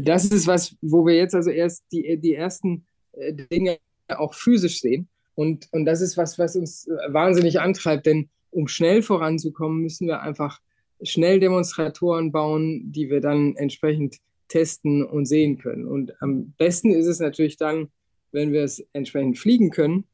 Das 0.00 0.24
ist 0.26 0.46
was, 0.46 0.76
wo 0.80 1.06
wir 1.06 1.16
jetzt 1.16 1.34
also 1.34 1.50
erst 1.50 1.84
die, 1.92 2.18
die 2.18 2.34
ersten 2.34 2.86
äh, 3.12 3.34
Dinge 3.34 3.78
auch 4.08 4.34
physisch 4.34 4.80
sehen. 4.80 5.08
Und, 5.36 5.68
und 5.70 5.84
das 5.84 6.00
ist 6.00 6.16
was, 6.16 6.38
was 6.38 6.56
uns 6.56 6.88
wahnsinnig 7.08 7.60
antreibt, 7.60 8.06
denn 8.06 8.28
um 8.50 8.66
schnell 8.66 9.02
voranzukommen, 9.02 9.82
müssen 9.82 10.08
wir 10.08 10.22
einfach 10.22 10.60
schnell 11.02 11.38
Demonstratoren 11.40 12.32
bauen, 12.32 12.90
die 12.90 13.10
wir 13.10 13.20
dann 13.20 13.54
entsprechend 13.54 14.16
testen 14.48 15.04
und 15.04 15.26
sehen 15.26 15.58
können. 15.58 15.86
Und 15.86 16.20
am 16.22 16.52
besten 16.58 16.90
ist 16.90 17.06
es 17.06 17.20
natürlich 17.20 17.56
dann, 17.56 17.88
wenn 18.32 18.52
wir 18.52 18.62
es 18.62 18.84
entsprechend 18.92 19.38
fliegen 19.38 19.70
können. 19.70 20.04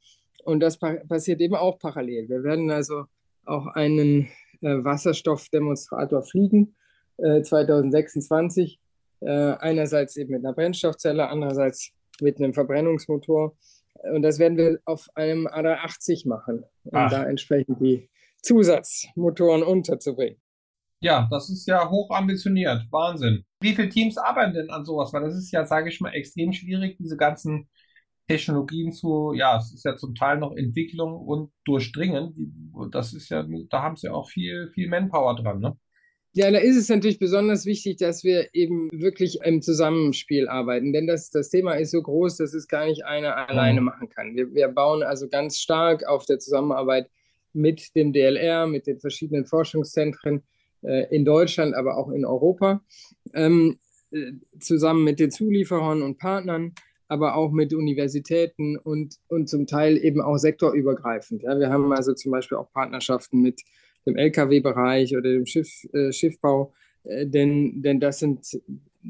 Und 0.45 0.61
das 0.61 0.79
passiert 0.79 1.41
eben 1.41 1.55
auch 1.55 1.79
parallel. 1.79 2.29
Wir 2.29 2.43
werden 2.43 2.71
also 2.71 3.05
auch 3.45 3.67
einen 3.69 4.29
äh, 4.61 4.85
Wasserstoffdemonstrator 4.85 6.23
fliegen 6.23 6.75
äh, 7.19 7.43
2026. 7.43 8.81
Äh, 9.21 9.29
einerseits 9.29 10.17
eben 10.17 10.33
mit 10.33 10.45
einer 10.45 10.55
Brennstoffzelle, 10.55 11.29
andererseits 11.29 11.93
mit 12.21 12.39
einem 12.39 12.55
Verbrennungsmotor. 12.55 13.57
Und 14.13 14.23
das 14.23 14.39
werden 14.39 14.59
wir 14.59 14.79
auf 14.85 15.09
einem 15.15 15.47
A380 15.47 16.29
machen, 16.29 16.65
um 16.85 16.93
Ach. 16.95 17.11
da 17.11 17.25
entsprechend 17.25 17.81
die 17.81 18.11
Zusatzmotoren 18.43 19.63
unterzubringen. 19.63 20.41
Ja, 21.01 21.29
das 21.31 21.51
ist 21.51 21.67
ja 21.67 21.91
hoch 21.91 22.11
ambitioniert. 22.11 22.87
Wahnsinn. 22.91 23.45
Wie 23.61 23.75
viele 23.75 23.89
Teams 23.89 24.19
arbeiten 24.19 24.55
denn 24.55 24.71
an 24.71 24.85
sowas? 24.85 25.13
Weil 25.13 25.23
das 25.23 25.37
ist 25.37 25.51
ja, 25.51 25.65
sage 25.67 25.89
ich 25.89 26.01
mal, 26.01 26.11
extrem 26.11 26.53
schwierig, 26.53 26.97
diese 26.99 27.17
ganzen 27.17 27.69
Technologien 28.29 28.93
zu, 28.93 29.33
ja, 29.35 29.57
es 29.59 29.73
ist 29.73 29.85
ja 29.85 29.97
zum 29.97 30.15
Teil 30.15 30.39
noch 30.39 30.55
Entwicklung 30.57 31.15
und 31.15 31.51
Durchdringen. 31.65 32.73
Das 32.93 33.13
ist 33.15 33.31
ja, 33.31 33.45
da 33.69 33.83
haben 33.83 33.97
sie 33.97 34.09
auch 34.09 34.29
viel, 34.29 34.71
viel 34.75 34.89
Manpower 34.89 35.35
dran, 35.35 35.59
ne? 35.59 35.77
Ja, 36.35 36.51
da 36.51 36.59
ist 36.59 36.79
es 36.79 36.89
natürlich 36.89 37.19
besonders 37.19 37.67
wichtig, 37.67 37.99
dass 37.99 38.25
wir 38.25 38.55
eben 38.55 38.89
wirklich 38.91 39.41
im 39.45 39.61
Zusammenspiel 39.61 40.49
arbeiten. 40.49 40.95
Denn 40.95 41.07
das, 41.07 41.31
das 41.31 41.51
Thema 41.51 41.75
ist 41.75 41.91
so 41.91 42.01
groß, 42.01 42.39
dass 42.39 42.55
es 42.55 42.69
gar 42.69 42.87
nicht 42.87 43.05
einer 43.05 43.37
alleine 43.51 43.83
mhm. 43.83 43.87
machen 43.87 44.09
kann. 44.09 44.35
Wir, 44.35 44.55
wir 44.55 44.69
bauen 44.69 45.03
also 45.03 45.29
ganz 45.29 45.59
stark 45.59 46.07
auf 46.07 46.25
der 46.25 46.39
Zusammenarbeit 46.39 47.11
mit 47.53 47.95
dem 47.95 48.15
DLR, 48.15 48.67
mit 48.67 48.87
den 48.87 48.99
verschiedenen 48.99 49.45
Forschungszentren 49.45 50.43
äh, 50.81 51.15
in 51.15 51.27
Deutschland, 51.27 51.75
aber 51.75 51.99
auch 51.99 52.11
in 52.11 52.25
Europa, 52.25 52.83
ähm, 53.35 53.79
äh, 54.11 54.33
zusammen 54.59 55.05
mit 55.05 55.21
den 55.21 55.31
Zulieferern 55.31 56.01
und 56.01 56.17
Partnern, 56.17 56.73
aber 57.09 57.35
auch 57.35 57.51
mit 57.51 57.75
Universitäten 57.75 58.79
und, 58.79 59.17
und 59.29 59.51
zum 59.51 59.67
Teil 59.67 60.03
eben 60.03 60.23
auch 60.23 60.39
sektorübergreifend. 60.39 61.43
Ja, 61.43 61.59
wir 61.59 61.69
haben 61.69 61.93
also 61.93 62.15
zum 62.15 62.33
Beispiel 62.33 62.57
auch 62.57 62.73
Partnerschaften 62.73 63.43
mit 63.43 63.61
dem 64.07 64.17
Lkw-Bereich 64.17 65.17
oder 65.17 65.31
dem 65.31 65.47
Schiff, 65.47 65.87
äh, 65.93 66.13
Schiffbau, 66.13 66.73
äh, 67.05 67.27
denn, 67.27 67.83
denn 67.83 68.01
das 68.01 68.19
sind 68.19 68.61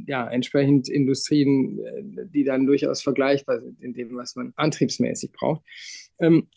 ja 0.07 0.29
entsprechend 0.29 0.89
Industrien, 0.89 1.79
äh, 1.79 2.27
die 2.27 2.45
dann 2.45 2.67
durchaus 2.67 3.03
vergleichbar 3.03 3.61
sind 3.61 3.81
in 3.81 3.95
dem, 3.95 4.17
was 4.17 4.37
man 4.37 4.53
antriebsmäßig 4.57 5.33
braucht. 5.33 5.63
Ähm, 6.19 6.49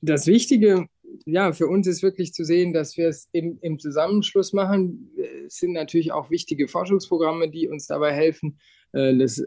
das 0.00 0.26
Wichtige 0.26 0.88
ja, 1.26 1.52
für 1.52 1.66
uns 1.66 1.86
ist 1.86 2.02
wirklich 2.02 2.32
zu 2.32 2.44
sehen, 2.44 2.72
dass 2.72 2.96
wir 2.96 3.08
es 3.08 3.28
im, 3.32 3.58
im 3.60 3.78
Zusammenschluss 3.78 4.52
machen. 4.52 5.10
Es 5.46 5.56
sind 5.56 5.72
natürlich 5.72 6.12
auch 6.12 6.30
wichtige 6.30 6.68
Forschungsprogramme, 6.68 7.50
die 7.50 7.68
uns 7.68 7.86
dabei 7.86 8.12
helfen. 8.12 8.58
Äh, 8.92 9.16
das 9.16 9.38
äh, 9.38 9.46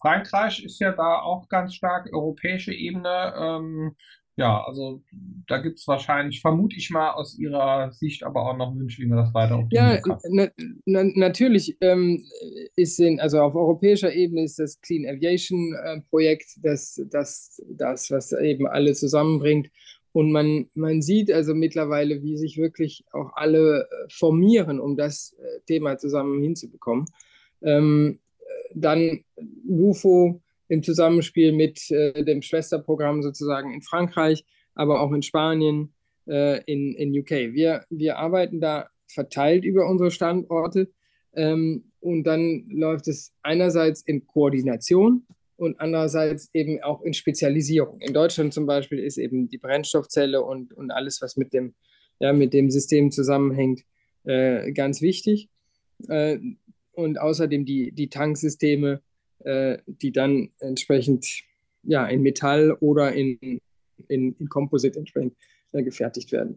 Frankreich 0.00 0.62
ist 0.62 0.78
ja 0.78 0.92
da 0.92 1.20
auch 1.20 1.48
ganz 1.48 1.74
stark 1.74 2.12
europäische 2.12 2.74
Ebene. 2.74 3.34
Ähm, 3.38 3.96
ja, 4.36 4.62
also 4.64 5.02
da 5.46 5.58
gibt 5.58 5.78
es 5.78 5.88
wahrscheinlich, 5.88 6.42
vermute 6.42 6.76
ich 6.76 6.90
mal 6.90 7.12
aus 7.12 7.38
Ihrer 7.38 7.90
Sicht, 7.92 8.22
aber 8.22 8.48
auch 8.48 8.56
noch 8.56 8.74
Wünsche, 8.74 9.00
wie 9.00 9.06
man 9.06 9.18
das 9.18 9.32
weiter 9.32 9.66
Ja, 9.70 9.98
na, 10.28 10.48
na, 10.84 11.04
natürlich 11.04 11.78
ähm, 11.80 12.22
ist 12.76 13.00
in, 13.00 13.18
also 13.18 13.40
auf 13.40 13.54
europäischer 13.54 14.12
Ebene 14.12 14.44
ist 14.44 14.58
das 14.58 14.78
Clean 14.82 15.06
Aviation 15.06 15.74
äh, 15.74 16.00
Projekt 16.10 16.58
das, 16.62 17.00
das, 17.10 17.62
das, 17.70 18.10
was 18.10 18.32
eben 18.32 18.66
alle 18.66 18.92
zusammenbringt. 18.92 19.70
Und 20.12 20.30
man, 20.30 20.68
man 20.74 21.00
sieht 21.00 21.32
also 21.32 21.54
mittlerweile, 21.54 22.22
wie 22.22 22.36
sich 22.36 22.58
wirklich 22.58 23.04
auch 23.12 23.32
alle 23.34 23.82
äh, 23.82 24.06
formieren, 24.10 24.78
um 24.78 24.96
das 24.96 25.34
äh, 25.38 25.60
Thema 25.66 25.96
zusammen 25.98 26.42
hinzubekommen. 26.42 27.06
Ähm, 27.62 28.18
dann 28.74 29.24
LUFO, 29.66 30.42
im 30.72 30.82
Zusammenspiel 30.82 31.52
mit 31.52 31.90
äh, 31.90 32.24
dem 32.24 32.40
Schwesterprogramm 32.40 33.22
sozusagen 33.22 33.74
in 33.74 33.82
Frankreich, 33.82 34.42
aber 34.74 35.02
auch 35.02 35.12
in 35.12 35.22
Spanien, 35.22 35.92
äh, 36.26 36.62
in, 36.64 36.94
in 36.94 37.18
UK. 37.18 37.52
Wir, 37.52 37.84
wir 37.90 38.16
arbeiten 38.16 38.58
da 38.58 38.88
verteilt 39.06 39.64
über 39.64 39.86
unsere 39.86 40.10
Standorte 40.10 40.90
ähm, 41.34 41.92
und 42.00 42.24
dann 42.24 42.64
läuft 42.70 43.06
es 43.08 43.32
einerseits 43.42 44.00
in 44.00 44.26
Koordination 44.26 45.26
und 45.62 45.80
andererseits 45.80 46.50
eben 46.54 46.82
auch 46.82 47.02
in 47.02 47.14
Spezialisierung. 47.14 48.00
In 48.00 48.12
Deutschland 48.12 48.52
zum 48.52 48.66
Beispiel 48.66 48.98
ist 48.98 49.16
eben 49.16 49.48
die 49.48 49.58
Brennstoffzelle 49.58 50.42
und, 50.42 50.72
und 50.72 50.90
alles, 50.90 51.22
was 51.22 51.36
mit 51.36 51.52
dem, 51.52 51.74
ja, 52.18 52.32
mit 52.32 52.52
dem 52.52 52.70
System 52.70 53.12
zusammenhängt, 53.12 53.82
äh, 54.24 54.72
ganz 54.72 55.00
wichtig. 55.00 55.48
Äh, 56.08 56.38
und 56.92 57.18
außerdem 57.20 57.64
die, 57.64 57.92
die 57.92 58.08
Tanksysteme 58.08 59.02
äh, 59.44 59.78
die 59.86 60.12
dann 60.12 60.50
entsprechend 60.58 61.26
ja, 61.82 62.06
in 62.06 62.22
Metall 62.22 62.76
oder 62.80 63.12
in, 63.12 63.60
in, 64.08 64.34
in 64.34 64.48
Composite 64.48 64.98
entsprechend 64.98 65.36
äh, 65.72 65.82
gefertigt 65.82 66.32
werden. 66.32 66.56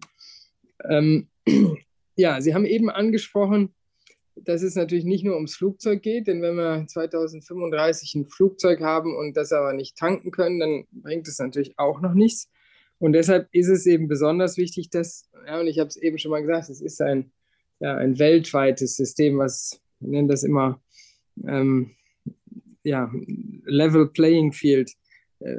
Ähm, 0.84 1.28
ja, 2.16 2.42
Sie 2.42 2.54
haben 2.54 2.66
eben 2.66 2.90
angesprochen, 2.90 3.74
dass 4.36 4.62
es 4.62 4.76
natürlich 4.76 5.06
nicht 5.06 5.24
nur 5.24 5.36
ums 5.36 5.56
Flugzeug 5.56 6.02
geht, 6.02 6.28
denn 6.28 6.42
wenn 6.42 6.56
wir 6.56 6.86
2035 6.88 8.16
ein 8.16 8.28
Flugzeug 8.28 8.82
haben 8.82 9.16
und 9.16 9.38
das 9.38 9.52
aber 9.52 9.74
nicht 9.74 9.98
tanken 9.98 10.32
können, 10.32 10.60
dann 10.60 10.86
bringt 10.92 11.28
es 11.28 11.40
natürlich 11.40 11.78
auch 11.78 12.02
noch 12.02 12.14
nichts. 12.14 12.50
Und 12.98 13.14
deshalb 13.14 13.48
ist 13.52 13.70
es 13.70 13.86
eben 13.86 14.08
besonders 14.08 14.58
wichtig, 14.58 14.90
dass, 14.90 15.30
ja, 15.46 15.60
und 15.60 15.68
ich 15.68 15.80
habe 15.80 15.88
es 15.88 15.98
eben 15.98 16.18
schon 16.18 16.32
mal 16.32 16.42
gesagt, 16.42 16.70
es 16.70 16.82
ist 16.82 17.02
ein, 17.02 17.32
ja, 17.80 17.96
ein 17.96 18.20
weltweites 18.20 18.96
System, 18.96 19.38
was, 19.38 19.82
wir 20.00 20.10
nennen 20.12 20.28
das 20.28 20.44
immer 20.44 20.82
ähm, 21.46 21.92
ja, 22.84 23.12
Level 23.66 24.08
Playing 24.08 24.54
Field, 24.54 24.92
äh, 25.40 25.56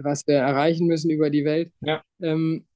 was 0.00 0.26
wir 0.26 0.36
erreichen 0.36 0.86
müssen 0.86 1.10
über 1.10 1.30
die 1.30 1.44
Welt, 1.44 1.72
ja. 1.80 2.02
ähm, 2.20 2.66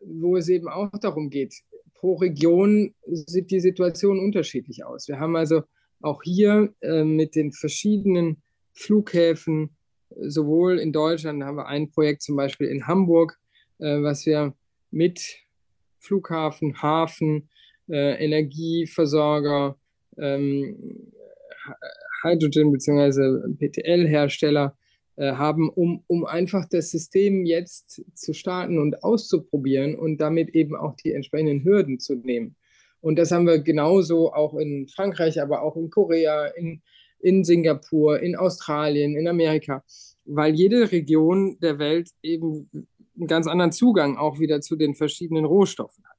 wo 0.00 0.36
es 0.36 0.48
eben 0.48 0.68
auch 0.68 0.90
darum 1.00 1.30
geht, 1.30 1.54
pro 1.98 2.14
Region 2.14 2.94
sieht 3.06 3.50
die 3.50 3.60
Situation 3.60 4.18
unterschiedlich 4.18 4.84
aus. 4.84 5.08
Wir 5.08 5.18
haben 5.18 5.36
also 5.36 5.62
auch 6.00 6.22
hier 6.22 6.74
äh, 6.80 7.04
mit 7.04 7.34
den 7.34 7.52
verschiedenen 7.52 8.42
Flughäfen, 8.74 9.76
sowohl 10.10 10.78
in 10.78 10.92
Deutschland, 10.92 11.40
da 11.40 11.46
haben 11.46 11.56
wir 11.56 11.66
ein 11.66 11.90
Projekt 11.90 12.22
zum 12.22 12.36
Beispiel 12.36 12.68
in 12.68 12.86
Hamburg, 12.86 13.38
äh, 13.78 14.02
was 14.02 14.26
wir 14.26 14.54
mit 14.90 15.20
Flughafen, 15.98 16.80
Hafen, 16.80 17.48
äh, 17.88 18.24
Energieversorger, 18.24 19.76
ähm, 20.18 21.12
Hydrogen- 22.22 22.72
bzw. 22.72 23.52
PTL-Hersteller 23.58 24.76
haben, 25.22 25.70
um, 25.70 26.02
um 26.06 26.24
einfach 26.24 26.66
das 26.68 26.90
System 26.90 27.44
jetzt 27.46 28.02
zu 28.14 28.34
starten 28.34 28.78
und 28.78 29.02
auszuprobieren 29.02 29.94
und 29.94 30.18
damit 30.18 30.54
eben 30.54 30.76
auch 30.76 30.94
die 30.96 31.12
entsprechenden 31.12 31.64
Hürden 31.64 31.98
zu 31.98 32.14
nehmen. 32.14 32.56
Und 33.00 33.18
das 33.18 33.30
haben 33.30 33.46
wir 33.46 33.60
genauso 33.60 34.32
auch 34.32 34.54
in 34.54 34.88
Frankreich, 34.88 35.40
aber 35.40 35.62
auch 35.62 35.76
in 35.76 35.90
Korea, 35.90 36.46
in, 36.46 36.82
in 37.20 37.44
Singapur, 37.44 38.20
in 38.20 38.36
Australien, 38.36 39.16
in 39.16 39.28
Amerika. 39.28 39.84
weil 40.24 40.54
jede 40.54 40.90
Region 40.90 41.56
der 41.60 41.78
Welt 41.78 42.10
eben 42.22 42.68
einen 43.16 43.26
ganz 43.28 43.46
anderen 43.46 43.72
Zugang 43.72 44.16
auch 44.16 44.40
wieder 44.40 44.60
zu 44.60 44.76
den 44.76 44.94
verschiedenen 44.94 45.44
Rohstoffen 45.44 46.04
hat. 46.04 46.16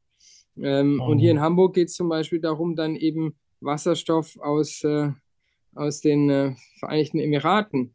Ähm, 0.61 1.01
oh. 1.03 1.11
Und 1.11 1.19
hier 1.19 1.31
in 1.31 1.41
Hamburg 1.41 1.75
geht 1.75 1.89
es 1.89 1.95
zum 1.95 2.09
Beispiel 2.09 2.39
darum, 2.39 2.75
dann 2.75 2.95
eben 2.95 3.35
Wasserstoff 3.59 4.37
aus, 4.39 4.83
äh, 4.83 5.11
aus 5.75 6.01
den 6.01 6.29
äh, 6.29 6.55
Vereinigten 6.79 7.19
Emiraten 7.19 7.93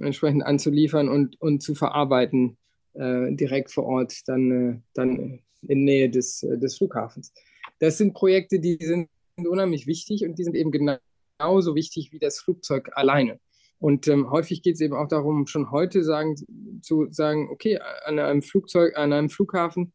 entsprechend 0.00 0.44
anzuliefern 0.44 1.08
und, 1.08 1.40
und 1.40 1.62
zu 1.62 1.74
verarbeiten, 1.74 2.56
äh, 2.94 3.32
direkt 3.32 3.70
vor 3.70 3.84
Ort, 3.84 4.26
dann, 4.26 4.50
äh, 4.50 4.80
dann 4.94 5.40
in 5.62 5.84
Nähe 5.84 6.10
des, 6.10 6.42
äh, 6.42 6.58
des 6.58 6.78
Flughafens. 6.78 7.32
Das 7.78 7.98
sind 7.98 8.14
Projekte, 8.14 8.60
die 8.60 8.78
sind 8.80 9.08
unheimlich 9.36 9.86
wichtig 9.86 10.24
und 10.24 10.38
die 10.38 10.44
sind 10.44 10.56
eben 10.56 10.70
genauso 10.70 11.74
wichtig 11.74 12.12
wie 12.12 12.18
das 12.18 12.38
Flugzeug 12.38 12.90
alleine. 12.94 13.40
Und 13.78 14.08
ähm, 14.08 14.30
häufig 14.30 14.62
geht 14.62 14.76
es 14.76 14.80
eben 14.80 14.94
auch 14.94 15.08
darum, 15.08 15.46
schon 15.46 15.70
heute 15.70 16.04
sagen, 16.04 16.36
zu 16.80 17.08
sagen, 17.10 17.48
okay, 17.50 17.78
an 18.04 18.18
einem 18.18 18.42
Flugzeug, 18.42 18.96
an 18.96 19.12
einem 19.12 19.28
Flughafen, 19.28 19.92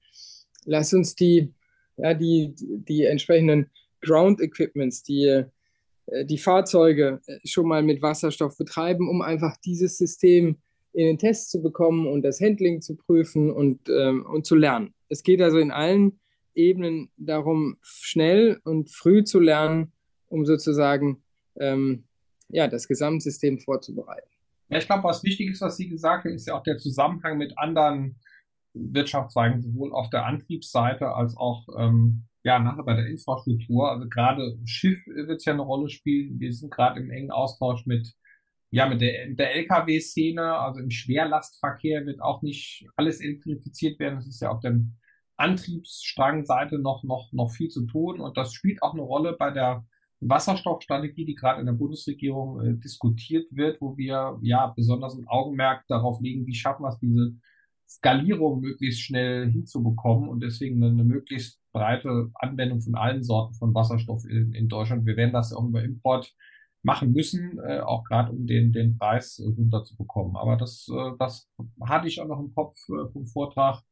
lass 0.66 0.94
uns 0.94 1.16
die, 1.16 1.54
ja, 1.98 2.14
die, 2.14 2.54
die 2.56 3.06
entsprechenden 3.06 3.72
Ground 4.02 4.42
Equipments, 4.42 5.04
die, 5.04 5.44
die 6.26 6.38
Fahrzeuge 6.38 7.22
äh, 7.26 7.40
schon 7.46 7.68
mal 7.68 7.84
mit 7.84 8.02
Wasserstoff 8.02 8.58
betreiben, 8.58 9.10
um 9.10 9.22
einfach 9.22 9.58
dieses 9.58 9.98
System 9.98 10.58
in 10.94 11.06
den 11.06 11.18
Test 11.18 11.52
zu 11.52 11.62
bekommen 11.62 12.08
und 12.08 12.24
das 12.24 12.42
Handling 12.42 12.82
zu 12.82 12.96
prüfen 12.96 13.52
und, 13.52 13.90
ähm, 13.90 14.26
und 14.26 14.46
zu 14.46 14.56
lernen. 14.56 14.94
Es 15.08 15.24
geht 15.24 15.42
also 15.42 15.58
in 15.60 15.72
allen 15.72 16.20
Ebenen 16.56 17.12
darum, 17.18 17.78
schnell 17.82 18.60
und 18.64 18.90
früh 18.90 19.24
zu 19.24 19.40
lernen, 19.40 19.94
um 20.28 20.46
sozusagen 20.46 21.24
ähm, 21.60 22.06
ja, 22.50 22.68
das 22.68 22.88
Gesamtsystem 22.88 23.60
vorzubereiten. 23.60 24.30
Ja, 24.70 24.78
ich 24.78 24.86
glaube, 24.86 25.04
was 25.04 25.24
wichtig 25.24 25.52
ist, 25.52 25.62
was 25.62 25.78
Sie 25.78 25.90
gesagt 25.90 26.26
haben, 26.26 26.34
ist 26.34 26.48
ja 26.48 26.56
auch 26.56 26.64
der 26.64 26.78
Zusammenhang 26.78 27.38
mit 27.38 27.58
anderen 27.58 28.20
Wirtschaftszweigen, 28.74 29.62
sowohl 29.62 29.94
auf 29.94 30.10
der 30.10 30.26
Antriebsseite 30.26 31.10
als 31.10 31.36
auch 31.38 31.68
ähm, 31.78 32.24
ja, 32.44 32.60
nachher 32.60 32.84
bei 32.84 32.96
der 32.96 33.08
Infrastruktur. 33.08 33.92
Also 33.92 34.08
gerade 34.10 34.58
Schiff 34.66 35.00
wird 35.08 35.44
ja 35.46 35.54
eine 35.54 35.62
Rolle 35.62 35.90
spielen. 35.90 36.40
Wir 36.40 36.54
sind 36.54 36.72
gerade 36.72 37.00
im 37.00 37.12
engen 37.12 37.32
Austausch 37.32 37.86
mit 37.86 38.14
ja, 38.72 38.88
mit 38.88 39.02
der, 39.02 39.30
der 39.32 39.56
Lkw-Szene, 39.56 40.44
also 40.44 40.80
im 40.80 40.92
Schwerlastverkehr 40.92 42.06
wird 42.06 42.22
auch 42.22 42.42
nicht 42.42 42.86
alles 42.96 43.20
elektrifiziert 43.20 44.00
werden. 44.00 44.20
Es 44.20 44.28
ist 44.28 44.42
ja 44.42 44.52
auf 44.52 44.60
der 44.60 44.80
Antriebsstrangseite 45.38 46.78
noch, 46.78 47.04
noch, 47.04 47.32
noch 47.32 47.50
viel 47.52 47.70
zu 47.70 47.86
tun. 47.86 48.20
Und 48.20 48.38
das 48.38 48.54
spielt 48.54 48.84
auch 48.84 48.94
eine 48.94 49.02
Rolle 49.02 49.36
bei 49.40 49.52
der 49.52 49.86
Wasserstoffstrategie, 50.20 51.26
die 51.26 51.36
gerade 51.36 51.62
in 51.62 51.66
der 51.66 51.74
Bundesregierung 51.74 52.62
äh, 52.62 52.78
diskutiert 52.78 53.48
wird, 53.52 53.80
wo 53.82 53.98
wir 53.98 54.38
ja 54.42 54.68
besonders 54.76 55.16
ein 55.16 55.28
Augenmerk 55.28 55.86
darauf 55.88 56.20
legen, 56.22 56.46
wie 56.46 56.56
schaffen 56.56 56.84
wir 56.84 56.90
es, 56.90 57.00
diese 57.00 57.36
Skalierung 57.90 58.62
möglichst 58.62 59.02
schnell 59.02 59.52
hinzubekommen 59.52 60.30
und 60.30 60.42
deswegen 60.42 60.84
eine, 60.84 61.04
möglichst 61.04 61.60
breite 61.72 62.30
Anwendung 62.36 62.82
von 62.82 62.96
allen 62.96 63.24
Sorten 63.24 63.56
von 63.56 63.74
Wasserstoff 63.74 64.26
in, 64.26 64.54
in 64.54 64.68
Deutschland. 64.68 65.06
Wir 65.06 65.18
werden 65.18 65.34
das 65.34 65.52
ja 65.52 65.58
auch 65.58 65.68
über 65.68 65.84
Import 65.84 66.34
machen 66.84 67.12
müssen, 67.12 67.60
äh, 67.60 67.80
auch 67.80 68.04
gerade 68.04 68.32
um 68.32 68.46
den, 68.46 68.72
den 68.72 68.98
Preis 68.98 69.42
runterzubekommen. 69.44 70.36
Aber 70.36 70.56
das, 70.56 70.88
äh, 70.90 71.12
das 71.18 71.50
hatte 71.82 72.08
ich 72.08 72.22
auch 72.22 72.28
noch 72.28 72.40
im 72.40 72.54
Kopf 72.54 72.78
äh, 72.90 73.12
vom 73.12 73.26
Vortrag 73.26 73.84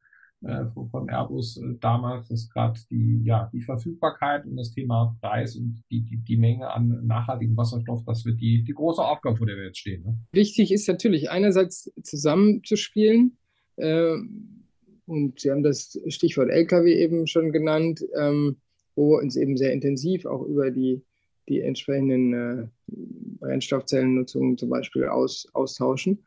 äh, 0.42 0.66
von 0.66 1.08
Airbus 1.08 1.56
äh, 1.56 1.76
damals, 1.80 2.28
dass 2.28 2.48
gerade 2.48 2.78
die, 2.90 3.22
ja, 3.24 3.50
die 3.52 3.60
Verfügbarkeit 3.60 4.46
und 4.46 4.56
das 4.56 4.70
Thema 4.70 5.16
Preis 5.20 5.56
und 5.56 5.82
die, 5.90 6.02
die, 6.02 6.18
die 6.18 6.36
Menge 6.36 6.70
an 6.70 7.04
nachhaltigem 7.04 7.56
Wasserstoff, 7.56 8.04
das 8.06 8.24
wird 8.24 8.40
die, 8.40 8.62
die 8.62 8.74
große 8.74 9.02
Aufgabe, 9.02 9.36
vor 9.36 9.46
der 9.48 9.56
wir 9.56 9.64
jetzt 9.64 9.78
stehen. 9.78 10.04
Ne? 10.04 10.18
Wichtig 10.30 10.70
ist 10.70 10.86
natürlich 10.86 11.30
einerseits 11.30 11.92
zusammenzuspielen, 12.02 13.36
und 15.06 15.40
Sie 15.40 15.50
haben 15.50 15.62
das 15.62 15.98
Stichwort 16.08 16.50
Lkw 16.50 16.92
eben 16.92 17.26
schon 17.26 17.52
genannt, 17.52 18.04
ähm, 18.18 18.56
wo 18.94 19.12
wir 19.12 19.22
uns 19.22 19.36
eben 19.36 19.56
sehr 19.56 19.72
intensiv 19.72 20.26
auch 20.26 20.42
über 20.42 20.70
die, 20.70 21.02
die 21.48 21.60
entsprechenden 21.60 22.32
äh, 22.34 22.66
Brennstoffzellennutzungen 23.40 24.58
zum 24.58 24.68
Beispiel 24.68 25.04
aus, 25.04 25.46
austauschen. 25.52 26.24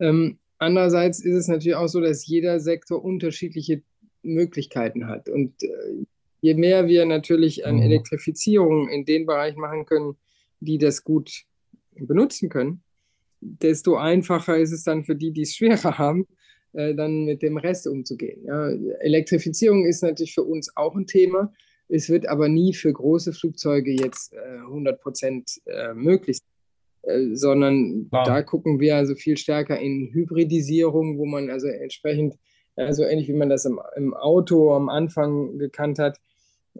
Ähm, 0.00 0.38
Andererseits 0.58 1.20
ist 1.20 1.34
es 1.34 1.48
natürlich 1.48 1.74
auch 1.74 1.88
so, 1.88 2.00
dass 2.00 2.26
jeder 2.26 2.60
Sektor 2.60 3.04
unterschiedliche 3.04 3.82
Möglichkeiten 4.22 5.08
hat. 5.08 5.28
Und 5.28 5.62
äh, 5.62 6.06
je 6.40 6.54
mehr 6.54 6.86
wir 6.86 7.04
natürlich 7.04 7.66
an 7.66 7.76
mhm. 7.76 7.82
Elektrifizierung 7.82 8.88
in 8.88 9.04
den 9.04 9.26
Bereichen 9.26 9.60
machen 9.60 9.84
können, 9.84 10.16
die 10.60 10.78
das 10.78 11.04
gut 11.04 11.44
benutzen 11.96 12.48
können, 12.48 12.82
desto 13.40 13.96
einfacher 13.96 14.56
ist 14.56 14.72
es 14.72 14.84
dann 14.84 15.04
für 15.04 15.16
die, 15.16 15.32
die 15.32 15.42
es 15.42 15.54
schwerer 15.54 15.98
haben, 15.98 16.26
äh, 16.74 16.94
dann 16.94 17.24
mit 17.24 17.42
dem 17.42 17.56
Rest 17.56 17.86
umzugehen. 17.86 18.44
Ja, 18.44 18.68
Elektrifizierung 19.00 19.86
ist 19.86 20.02
natürlich 20.02 20.34
für 20.34 20.44
uns 20.44 20.76
auch 20.76 20.94
ein 20.94 21.06
Thema. 21.06 21.52
Es 21.88 22.08
wird 22.08 22.28
aber 22.28 22.48
nie 22.48 22.74
für 22.74 22.92
große 22.92 23.32
Flugzeuge 23.32 23.92
jetzt 23.92 24.32
äh, 24.32 24.58
100 24.66 25.00
Prozent 25.00 25.60
äh, 25.66 25.94
möglich 25.94 26.38
sein. 26.38 26.54
Äh, 27.06 27.34
sondern 27.34 28.08
Klar. 28.08 28.24
da 28.24 28.42
gucken 28.42 28.80
wir 28.80 28.96
also 28.96 29.14
viel 29.14 29.36
stärker 29.36 29.78
in 29.78 30.10
Hybridisierung, 30.12 31.18
wo 31.18 31.26
man 31.26 31.50
also 31.50 31.68
entsprechend, 31.68 32.34
also 32.76 33.04
ähnlich 33.04 33.28
wie 33.28 33.34
man 33.34 33.50
das 33.50 33.64
im, 33.64 33.80
im 33.96 34.14
Auto 34.14 34.72
am 34.74 34.88
Anfang 34.88 35.58
gekannt 35.58 35.98
hat, 35.98 36.18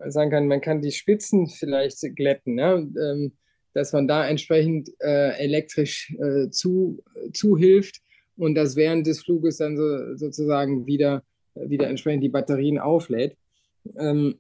sagen 0.07 0.31
kann, 0.31 0.49
man 0.49 0.61
kann 0.61 0.81
die 0.81 0.93
Spitzen 0.93 1.49
vielleicht 1.49 2.01
glätten, 2.17 2.59
ähm, 2.59 3.33
dass 3.75 3.93
man 3.93 4.09
da 4.09 4.27
entsprechend 4.27 4.91
äh, 5.01 5.37
elektrisch 5.39 6.15
äh, 6.19 6.51
zu, 6.51 7.03
zuhilft 7.33 8.01
und 8.37 8.55
das 8.55 8.77
während 8.77 9.07
des 9.07 9.23
Fluges 9.23 9.59
dann 9.59 9.77
so, 9.77 10.17
sozusagen 10.17 10.87
wieder, 10.87 11.23
wieder 11.55 11.89
entsprechend 11.89 12.23
die 12.23 12.29
Batterien 12.29 12.79
auflädt. 12.79 13.37
Ähm, 13.97 14.37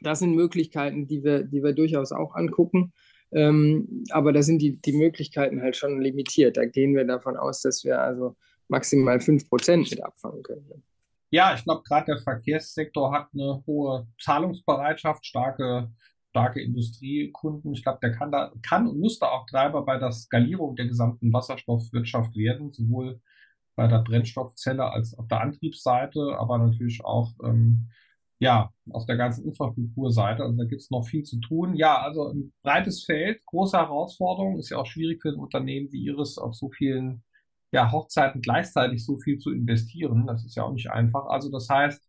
das 0.00 0.18
sind 0.20 0.34
Möglichkeiten, 0.34 1.06
die 1.06 1.24
wir, 1.24 1.42
die 1.42 1.62
wir 1.62 1.72
durchaus 1.72 2.12
auch 2.12 2.34
angucken. 2.34 2.92
Ähm, 3.32 4.04
aber 4.10 4.32
da 4.32 4.42
sind 4.42 4.60
die, 4.62 4.80
die 4.80 4.92
Möglichkeiten 4.92 5.60
halt 5.60 5.76
schon 5.76 6.00
limitiert. 6.00 6.56
Da 6.56 6.66
gehen 6.66 6.94
wir 6.94 7.04
davon 7.04 7.36
aus, 7.36 7.62
dass 7.62 7.84
wir 7.84 8.00
also 8.00 8.36
maximal 8.68 9.18
5% 9.18 9.90
mit 9.90 10.04
abfangen 10.04 10.42
können. 10.42 10.84
Ja, 11.30 11.54
ich 11.54 11.64
glaube, 11.64 11.82
gerade 11.82 12.06
der 12.06 12.18
Verkehrssektor 12.18 13.12
hat 13.12 13.28
eine 13.32 13.62
hohe 13.66 14.06
Zahlungsbereitschaft, 14.20 15.26
starke, 15.26 15.90
starke 16.34 16.60
Industriekunden. 16.60 17.72
Ich 17.74 17.84
glaube, 17.84 18.00
der 18.02 18.10
kann 18.10 18.32
da, 18.32 18.52
kann 18.60 18.88
und 18.88 18.98
muss 18.98 19.20
da 19.20 19.28
auch 19.28 19.46
Treiber 19.46 19.84
bei 19.84 19.98
der 19.98 20.10
Skalierung 20.10 20.74
der 20.74 20.86
gesamten 20.86 21.32
Wasserstoffwirtschaft 21.32 22.34
werden, 22.34 22.72
sowohl 22.72 23.20
bei 23.76 23.86
der 23.86 24.00
Brennstoffzelle 24.00 24.84
als 24.84 25.16
auf 25.16 25.28
der 25.28 25.40
Antriebsseite, 25.40 26.36
aber 26.36 26.58
natürlich 26.58 27.04
auch 27.04 27.30
ähm, 27.44 27.88
ja, 28.40 28.72
auf 28.90 29.06
der 29.06 29.16
ganzen 29.16 29.46
Infrastrukturseite. 29.46 30.42
Also 30.42 30.56
da 30.56 30.64
gibt 30.64 30.82
es 30.82 30.90
noch 30.90 31.06
viel 31.06 31.22
zu 31.22 31.38
tun. 31.38 31.76
Ja, 31.76 32.02
also 32.02 32.28
ein 32.28 32.52
breites 32.64 33.04
Feld, 33.04 33.40
große 33.46 33.76
Herausforderung. 33.76 34.58
Ist 34.58 34.70
ja 34.70 34.78
auch 34.78 34.86
schwierig 34.86 35.22
für 35.22 35.28
ein 35.28 35.38
Unternehmen 35.38 35.92
wie 35.92 36.02
Ihres 36.02 36.36
auf 36.36 36.54
so 36.56 36.68
vielen 36.68 37.22
ja, 37.70 37.92
Hochzeiten 37.92 38.40
gleichzeitig 38.40 39.04
so 39.04 39.18
viel 39.18 39.38
zu 39.38 39.52
investieren. 39.52 40.26
Das 40.26 40.44
ist 40.44 40.56
ja 40.56 40.64
auch 40.64 40.72
nicht 40.72 40.90
einfach. 40.90 41.26
Also 41.26 41.48
das 41.48 41.68
heißt, 41.68 42.02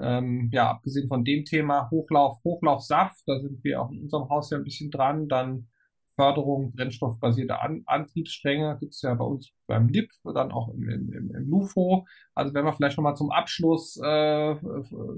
ähm, 0.00 0.50
ja, 0.52 0.70
abgesehen 0.70 1.08
von 1.08 1.24
dem 1.24 1.44
Thema 1.44 1.90
Hochlauf, 1.90 2.42
Hochlaufsaft, 2.44 3.22
da 3.26 3.40
sind 3.40 3.62
wir 3.62 3.82
auch 3.82 3.90
in 3.90 4.02
unserem 4.02 4.28
Haus 4.28 4.50
ja 4.50 4.58
ein 4.58 4.64
bisschen 4.64 4.90
dran. 4.90 5.28
Dann 5.28 5.68
Förderung 6.14 6.72
brennstoffbasierter 6.72 7.62
An 7.62 7.82
Antriebsstränge 7.86 8.76
gibt 8.80 8.94
es 8.94 9.02
ja 9.02 9.14
bei 9.14 9.24
uns 9.24 9.52
beim 9.66 9.88
LIP, 9.88 10.10
dann 10.24 10.52
auch 10.52 10.72
im, 10.74 10.88
im, 10.88 11.34
im 11.34 11.50
LUFO. 11.50 12.06
Also 12.34 12.54
wenn 12.54 12.64
wir 12.64 12.72
vielleicht 12.72 12.96
nochmal 12.96 13.16
zum 13.16 13.30
Abschluss 13.30 13.98
äh, 14.02 14.54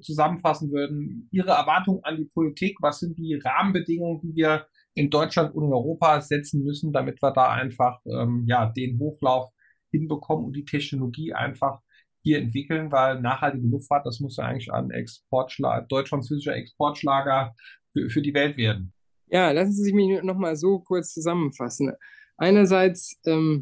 zusammenfassen 0.00 0.70
würden, 0.70 1.28
Ihre 1.30 1.50
Erwartungen 1.50 2.04
an 2.04 2.16
die 2.16 2.26
Politik, 2.26 2.78
was 2.80 3.00
sind 3.00 3.18
die 3.18 3.34
Rahmenbedingungen, 3.34 4.20
die 4.20 4.34
wir 4.34 4.66
in 4.94 5.10
Deutschland 5.10 5.54
und 5.54 5.64
in 5.64 5.72
Europa 5.72 6.20
setzen 6.20 6.62
müssen, 6.62 6.92
damit 6.92 7.20
wir 7.20 7.32
da 7.32 7.50
einfach 7.50 8.00
ähm, 8.06 8.44
ja 8.46 8.66
den 8.66 8.98
Hochlauf 8.98 9.50
hinbekommen 9.90 10.46
und 10.46 10.56
die 10.56 10.64
Technologie 10.64 11.32
einfach 11.32 11.80
hier 12.24 12.38
entwickeln, 12.38 12.90
weil 12.90 13.20
nachhaltige 13.20 13.68
Luftfahrt, 13.68 14.06
das 14.06 14.18
muss 14.18 14.38
ja 14.38 14.44
eigentlich 14.44 14.72
ein 14.72 14.90
Exportschlager, 14.90 15.86
deutsch-französischer 15.86 16.56
Exportschlager 16.56 17.54
für, 17.92 18.08
für 18.08 18.22
die 18.22 18.34
Welt 18.34 18.56
werden. 18.56 18.92
Ja, 19.28 19.50
lassen 19.50 19.72
Sie 19.72 19.92
mich 19.92 20.22
noch 20.22 20.38
mal 20.38 20.56
so 20.56 20.78
kurz 20.78 21.12
zusammenfassen. 21.12 21.92
Einerseits 22.36 23.20
ähm, 23.26 23.60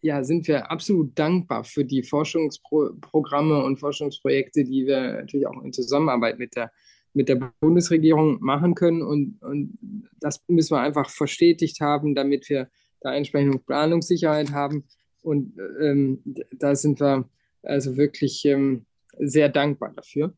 ja, 0.00 0.22
sind 0.22 0.46
wir 0.48 0.70
absolut 0.70 1.18
dankbar 1.18 1.64
für 1.64 1.84
die 1.84 2.02
Forschungsprogramme 2.02 3.62
und 3.64 3.78
Forschungsprojekte, 3.78 4.64
die 4.64 4.86
wir 4.86 5.14
natürlich 5.14 5.46
auch 5.46 5.62
in 5.62 5.72
Zusammenarbeit 5.72 6.38
mit 6.38 6.56
der, 6.56 6.72
mit 7.14 7.28
der 7.28 7.52
Bundesregierung 7.60 8.38
machen 8.40 8.74
können. 8.74 9.02
Und, 9.02 9.40
und 9.42 9.78
das 10.20 10.42
müssen 10.48 10.74
wir 10.74 10.80
einfach 10.80 11.10
verstetigt 11.10 11.80
haben, 11.80 12.14
damit 12.14 12.48
wir 12.48 12.68
da 13.00 13.14
entsprechende 13.14 13.58
Planungssicherheit 13.58 14.52
haben. 14.52 14.84
Und 15.22 15.56
ähm, 15.80 16.22
da 16.52 16.74
sind 16.74 17.00
wir 17.00 17.28
also 17.62 17.96
wirklich 17.96 18.44
ähm, 18.44 18.86
sehr 19.18 19.48
dankbar 19.48 19.92
dafür. 19.94 20.34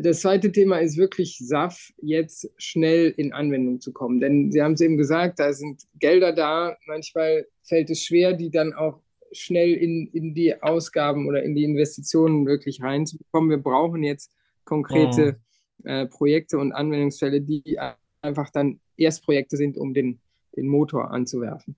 das 0.00 0.20
zweite 0.20 0.52
Thema 0.52 0.78
ist 0.78 0.96
wirklich 0.96 1.38
SAF 1.38 1.92
jetzt 2.02 2.50
schnell 2.56 3.12
in 3.16 3.32
Anwendung 3.32 3.80
zu 3.80 3.92
kommen. 3.92 4.20
Denn 4.20 4.50
Sie 4.52 4.62
haben 4.62 4.72
es 4.72 4.80
eben 4.80 4.96
gesagt, 4.96 5.38
da 5.38 5.52
sind 5.52 5.82
Gelder 5.98 6.32
da. 6.32 6.76
Manchmal 6.86 7.46
fällt 7.62 7.90
es 7.90 8.02
schwer, 8.02 8.32
die 8.32 8.50
dann 8.50 8.72
auch 8.72 9.00
schnell 9.32 9.74
in, 9.74 10.08
in 10.12 10.34
die 10.34 10.60
Ausgaben 10.62 11.26
oder 11.26 11.42
in 11.42 11.54
die 11.54 11.64
Investitionen 11.64 12.46
wirklich 12.46 12.82
reinzubekommen. 12.82 13.50
Wir 13.50 13.58
brauchen 13.58 14.02
jetzt 14.02 14.32
konkrete 14.64 15.36
oh. 15.84 15.88
äh, 15.88 16.06
Projekte 16.06 16.58
und 16.58 16.72
Anwendungsfälle, 16.72 17.40
die 17.40 17.78
einfach 18.20 18.50
dann 18.50 18.80
Erstprojekte 18.96 19.56
sind, 19.56 19.78
um 19.78 19.94
den, 19.94 20.20
den 20.56 20.68
Motor 20.68 21.10
anzuwerfen. 21.10 21.76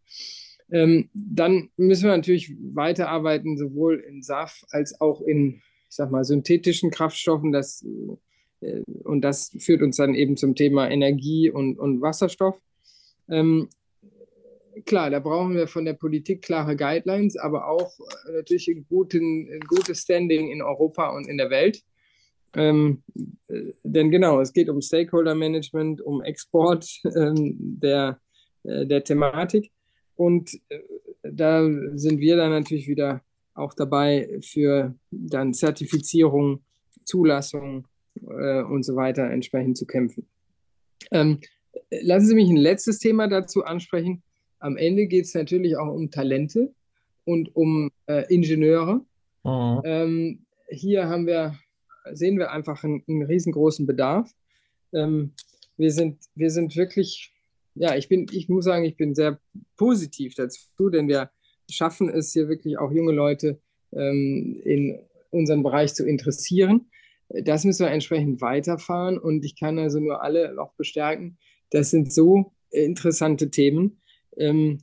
Ähm, 0.70 1.08
dann 1.14 1.70
müssen 1.76 2.04
wir 2.04 2.16
natürlich 2.16 2.54
weiterarbeiten, 2.74 3.56
sowohl 3.56 4.00
in 4.00 4.22
SAF 4.22 4.64
als 4.70 5.00
auch 5.00 5.22
in, 5.22 5.62
ich 5.88 5.96
sag 5.96 6.10
mal, 6.10 6.24
synthetischen 6.24 6.90
Kraftstoffen. 6.90 7.52
Das, 7.52 7.84
äh, 8.60 8.82
und 9.04 9.22
das 9.22 9.50
führt 9.58 9.82
uns 9.82 9.96
dann 9.96 10.14
eben 10.14 10.36
zum 10.36 10.54
Thema 10.54 10.90
Energie 10.90 11.50
und, 11.50 11.78
und 11.78 12.02
Wasserstoff. 12.02 12.60
Ähm, 13.30 13.68
klar, 14.84 15.10
da 15.10 15.20
brauchen 15.20 15.54
wir 15.54 15.68
von 15.68 15.84
der 15.84 15.94
Politik 15.94 16.42
klare 16.42 16.76
Guidelines, 16.76 17.36
aber 17.36 17.68
auch 17.68 17.98
äh, 18.28 18.32
natürlich 18.32 18.68
ein, 18.68 18.86
guten, 18.88 19.48
ein 19.50 19.60
gutes 19.60 20.02
Standing 20.02 20.50
in 20.50 20.62
Europa 20.62 21.08
und 21.16 21.26
in 21.28 21.38
der 21.38 21.50
Welt. 21.50 21.82
Ähm, 22.54 23.02
äh, 23.48 23.72
denn 23.82 24.10
genau, 24.10 24.40
es 24.40 24.52
geht 24.52 24.68
um 24.68 24.80
Stakeholder 24.80 25.34
Management, 25.34 26.00
um 26.00 26.22
Export 26.22 26.86
ähm, 27.16 27.56
der, 27.58 28.20
äh, 28.64 28.86
der 28.86 29.04
Thematik. 29.04 29.70
Und 30.18 30.60
äh, 30.68 30.80
da 31.22 31.64
sind 31.94 32.18
wir 32.18 32.36
dann 32.36 32.50
natürlich 32.50 32.88
wieder 32.88 33.22
auch 33.54 33.72
dabei, 33.72 34.40
für 34.42 34.94
dann 35.10 35.54
Zertifizierung, 35.54 36.60
Zulassung 37.04 37.86
äh, 38.22 38.62
und 38.62 38.82
so 38.82 38.96
weiter 38.96 39.30
entsprechend 39.30 39.78
zu 39.78 39.86
kämpfen. 39.86 40.26
Ähm, 41.12 41.38
lassen 41.90 42.26
Sie 42.26 42.34
mich 42.34 42.50
ein 42.50 42.56
letztes 42.56 42.98
Thema 42.98 43.28
dazu 43.28 43.64
ansprechen. 43.64 44.22
Am 44.58 44.76
Ende 44.76 45.06
geht 45.06 45.26
es 45.26 45.34
natürlich 45.34 45.76
auch 45.76 45.94
um 45.94 46.10
Talente 46.10 46.72
und 47.24 47.54
um 47.54 47.90
äh, 48.06 48.24
Ingenieure. 48.32 49.00
Mhm. 49.44 49.80
Ähm, 49.84 50.46
hier 50.68 51.08
haben 51.08 51.28
wir, 51.28 51.56
sehen 52.12 52.38
wir 52.38 52.50
einfach 52.50 52.82
einen, 52.82 53.04
einen 53.06 53.22
riesengroßen 53.22 53.86
Bedarf. 53.86 54.32
Ähm, 54.92 55.32
wir, 55.76 55.92
sind, 55.92 56.18
wir 56.34 56.50
sind 56.50 56.74
wirklich 56.74 57.32
ja, 57.78 57.94
ich 57.96 58.08
bin, 58.08 58.26
ich 58.32 58.48
muss 58.48 58.64
sagen, 58.64 58.84
ich 58.84 58.96
bin 58.96 59.14
sehr 59.14 59.38
positiv 59.76 60.34
dazu, 60.34 60.90
denn 60.90 61.08
wir 61.08 61.30
schaffen 61.70 62.08
es 62.08 62.32
hier 62.32 62.48
wirklich 62.48 62.78
auch 62.78 62.92
junge 62.92 63.12
Leute 63.12 63.60
ähm, 63.92 64.60
in 64.64 64.98
unseren 65.30 65.62
Bereich 65.62 65.94
zu 65.94 66.06
interessieren. 66.06 66.90
Das 67.28 67.64
müssen 67.64 67.84
wir 67.84 67.92
entsprechend 67.92 68.40
weiterfahren 68.40 69.18
und 69.18 69.44
ich 69.44 69.58
kann 69.58 69.78
also 69.78 70.00
nur 70.00 70.22
alle 70.22 70.58
auch 70.58 70.72
bestärken. 70.74 71.38
Das 71.70 71.90
sind 71.90 72.12
so 72.12 72.52
interessante 72.70 73.50
Themen, 73.50 74.00
ähm, 74.36 74.78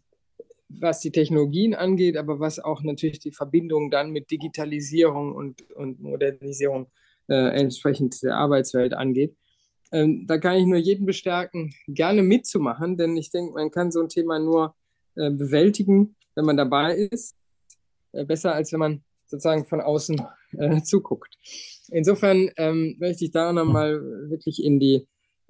was 0.70 1.00
die 1.00 1.12
Technologien 1.12 1.74
angeht, 1.74 2.18
aber 2.18 2.40
was 2.40 2.60
auch 2.60 2.84
natürlich 2.84 3.20
die 3.20 3.32
Verbindung 3.32 3.90
dann 3.90 4.12
mit 4.12 4.30
Digitalisierung 4.30 5.34
und, 5.34 5.72
und 5.72 6.00
Modernisierung 6.02 6.88
äh, 7.28 7.60
entsprechend 7.60 8.22
der 8.22 8.38
Arbeitswelt 8.38 8.94
angeht. 8.94 9.36
Ähm, 9.96 10.28
da 10.28 10.38
kann 10.38 10.58
ich 10.58 10.66
nur 10.66 10.78
jeden 10.78 11.06
bestärken, 11.06 11.74
gerne 11.88 12.22
mitzumachen, 12.22 12.98
denn 12.98 13.16
ich 13.16 13.32
denke, 13.32 13.54
man 13.54 13.72
kann 13.72 13.92
so 13.92 14.02
ein 14.02 14.10
Thema 14.10 14.40
nur 14.40 14.76
äh, 15.16 15.32
bewältigen, 15.32 16.18
wenn 16.36 16.44
man 16.44 16.58
dabei 16.58 16.96
ist. 16.96 17.38
Äh, 18.12 18.26
besser 18.26 18.54
als 18.54 18.74
wenn 18.74 18.82
man 18.82 19.04
sozusagen 19.26 19.66
von 19.66 19.80
außen 19.80 20.22
äh, 20.58 20.82
zuguckt. 20.82 21.38
Insofern 21.92 22.50
ähm, 22.58 22.98
möchte 23.00 23.24
ich 23.24 23.32
da 23.32 23.54
nochmal 23.54 24.02
wirklich 24.30 24.62
in 24.62 24.82
die, 24.82 25.08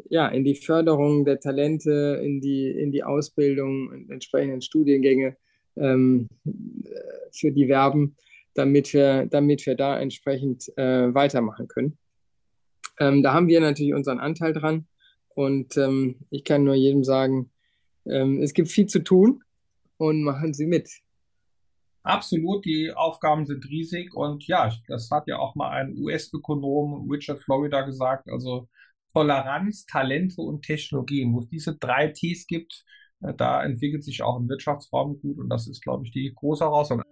ja, 0.09 0.27
in 0.27 0.43
die 0.43 0.55
Förderung 0.55 1.25
der 1.25 1.39
Talente, 1.39 2.21
in 2.23 2.39
die, 2.39 2.69
in 2.69 2.91
die 2.91 3.03
Ausbildung 3.03 3.89
und 3.89 4.11
entsprechenden 4.11 4.61
Studiengänge 4.61 5.37
ähm, 5.75 6.29
für 7.31 7.51
die 7.51 7.67
werben, 7.67 8.15
damit 8.53 8.93
wir, 8.93 9.25
damit 9.25 9.65
wir 9.65 9.73
da 9.73 9.99
entsprechend 9.99 10.71
äh, 10.77 11.11
weitermachen 11.15 11.67
können. 11.67 11.97
Ähm, 12.99 13.23
da 13.23 13.33
haben 13.33 13.47
wir 13.47 13.59
natürlich 13.61 13.93
unseren 13.93 14.19
Anteil 14.19 14.53
dran. 14.53 14.87
Und 15.29 15.75
ähm, 15.77 16.25
ich 16.29 16.43
kann 16.43 16.63
nur 16.63 16.75
jedem 16.75 17.03
sagen, 17.03 17.51
ähm, 18.05 18.41
es 18.41 18.53
gibt 18.53 18.69
viel 18.69 18.87
zu 18.87 19.03
tun 19.03 19.43
und 19.97 20.23
machen 20.23 20.53
Sie 20.53 20.65
mit. 20.65 20.89
Absolut, 22.03 22.63
die 22.65 22.91
Aufgaben 22.95 23.47
sind 23.47 23.67
riesig 23.67 24.13
und 24.13 24.45
ja, 24.45 24.71
das 24.87 25.09
hat 25.09 25.27
ja 25.27 25.39
auch 25.39 25.55
mal 25.55 25.71
ein 25.71 25.97
US-Ökonom 25.97 27.09
Richard 27.09 27.41
Florida 27.41 27.81
gesagt, 27.81 28.29
also 28.29 28.69
Toleranz, 29.11 29.87
Talente 29.87 30.39
und 30.39 30.61
Technologien, 30.61 31.33
wo 31.33 31.39
es 31.39 31.49
diese 31.49 31.75
drei 31.75 32.09
Ts 32.09 32.45
gibt, 32.45 32.85
äh, 33.21 33.33
da 33.33 33.63
entwickelt 33.63 34.03
sich 34.03 34.21
auch 34.21 34.39
ein 34.39 34.47
Wirtschaftsraum 34.47 35.19
gut 35.19 35.39
und 35.39 35.49
das 35.49 35.67
ist, 35.67 35.81
glaube 35.81 36.05
ich, 36.05 36.11
die 36.11 36.31
große 36.35 36.63
Herausforderung. 36.63 37.11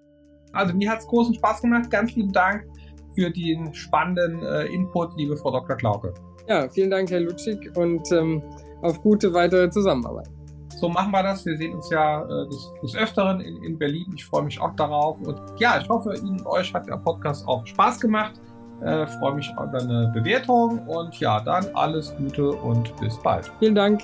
Also 0.52 0.76
mir 0.76 0.92
hat 0.92 1.00
es 1.00 1.08
großen 1.08 1.34
Spaß 1.34 1.64
gemacht, 1.64 1.90
ganz 1.90 2.16
lieben 2.16 2.32
Dank 2.32 2.64
für 3.16 3.30
den 3.30 3.74
spannenden 3.74 4.44
äh, 4.44 4.66
Input, 4.66 5.16
liebe 5.18 5.38
Frau 5.38 5.52
Dr. 5.52 5.76
Klauke. 5.76 6.14
Ja, 6.48 6.68
vielen 6.70 6.92
Dank, 6.92 7.10
Herr 7.10 7.22
Lutschig, 7.22 7.76
und 7.78 8.12
ähm, 8.12 8.42
auf 8.82 9.02
gute 9.02 9.34
weitere 9.34 9.70
Zusammenarbeit. 9.70 10.28
So 10.80 10.90
machen 10.90 11.12
wir 11.12 11.24
das. 11.24 11.46
Wir 11.46 11.58
sehen 11.58 11.76
uns 11.76 11.90
ja 11.90 12.24
äh, 12.24 12.46
des, 12.48 12.74
des, 12.82 12.96
Öfteren 12.96 13.40
in, 13.40 13.64
in, 13.64 13.78
Berlin. 13.78 14.12
Ich 14.16 14.26
freue 14.26 14.44
mich 14.44 14.60
auch 14.60 14.76
darauf. 14.76 15.18
Und 15.22 15.40
ja, 15.58 15.80
ich 15.80 15.88
hoffe, 15.88 16.14
Ihnen 16.16 16.46
euch 16.46 16.74
hat 16.74 16.88
der 16.88 16.98
Podcast 16.98 17.48
auch 17.48 17.66
Spaß 17.66 18.02
gemacht. 18.02 18.34
Äh, 18.82 19.08
freue 19.08 19.36
mich 19.36 19.50
über 19.52 19.80
eine 19.80 20.12
Bewertung. 20.14 20.86
Und 20.88 21.18
ja, 21.20 21.40
dann 21.40 21.68
alles 21.74 22.14
Gute 22.18 22.52
und 22.52 22.94
bis 22.98 23.18
bald. 23.20 23.50
Vielen 23.60 23.76
Dank. 23.76 24.02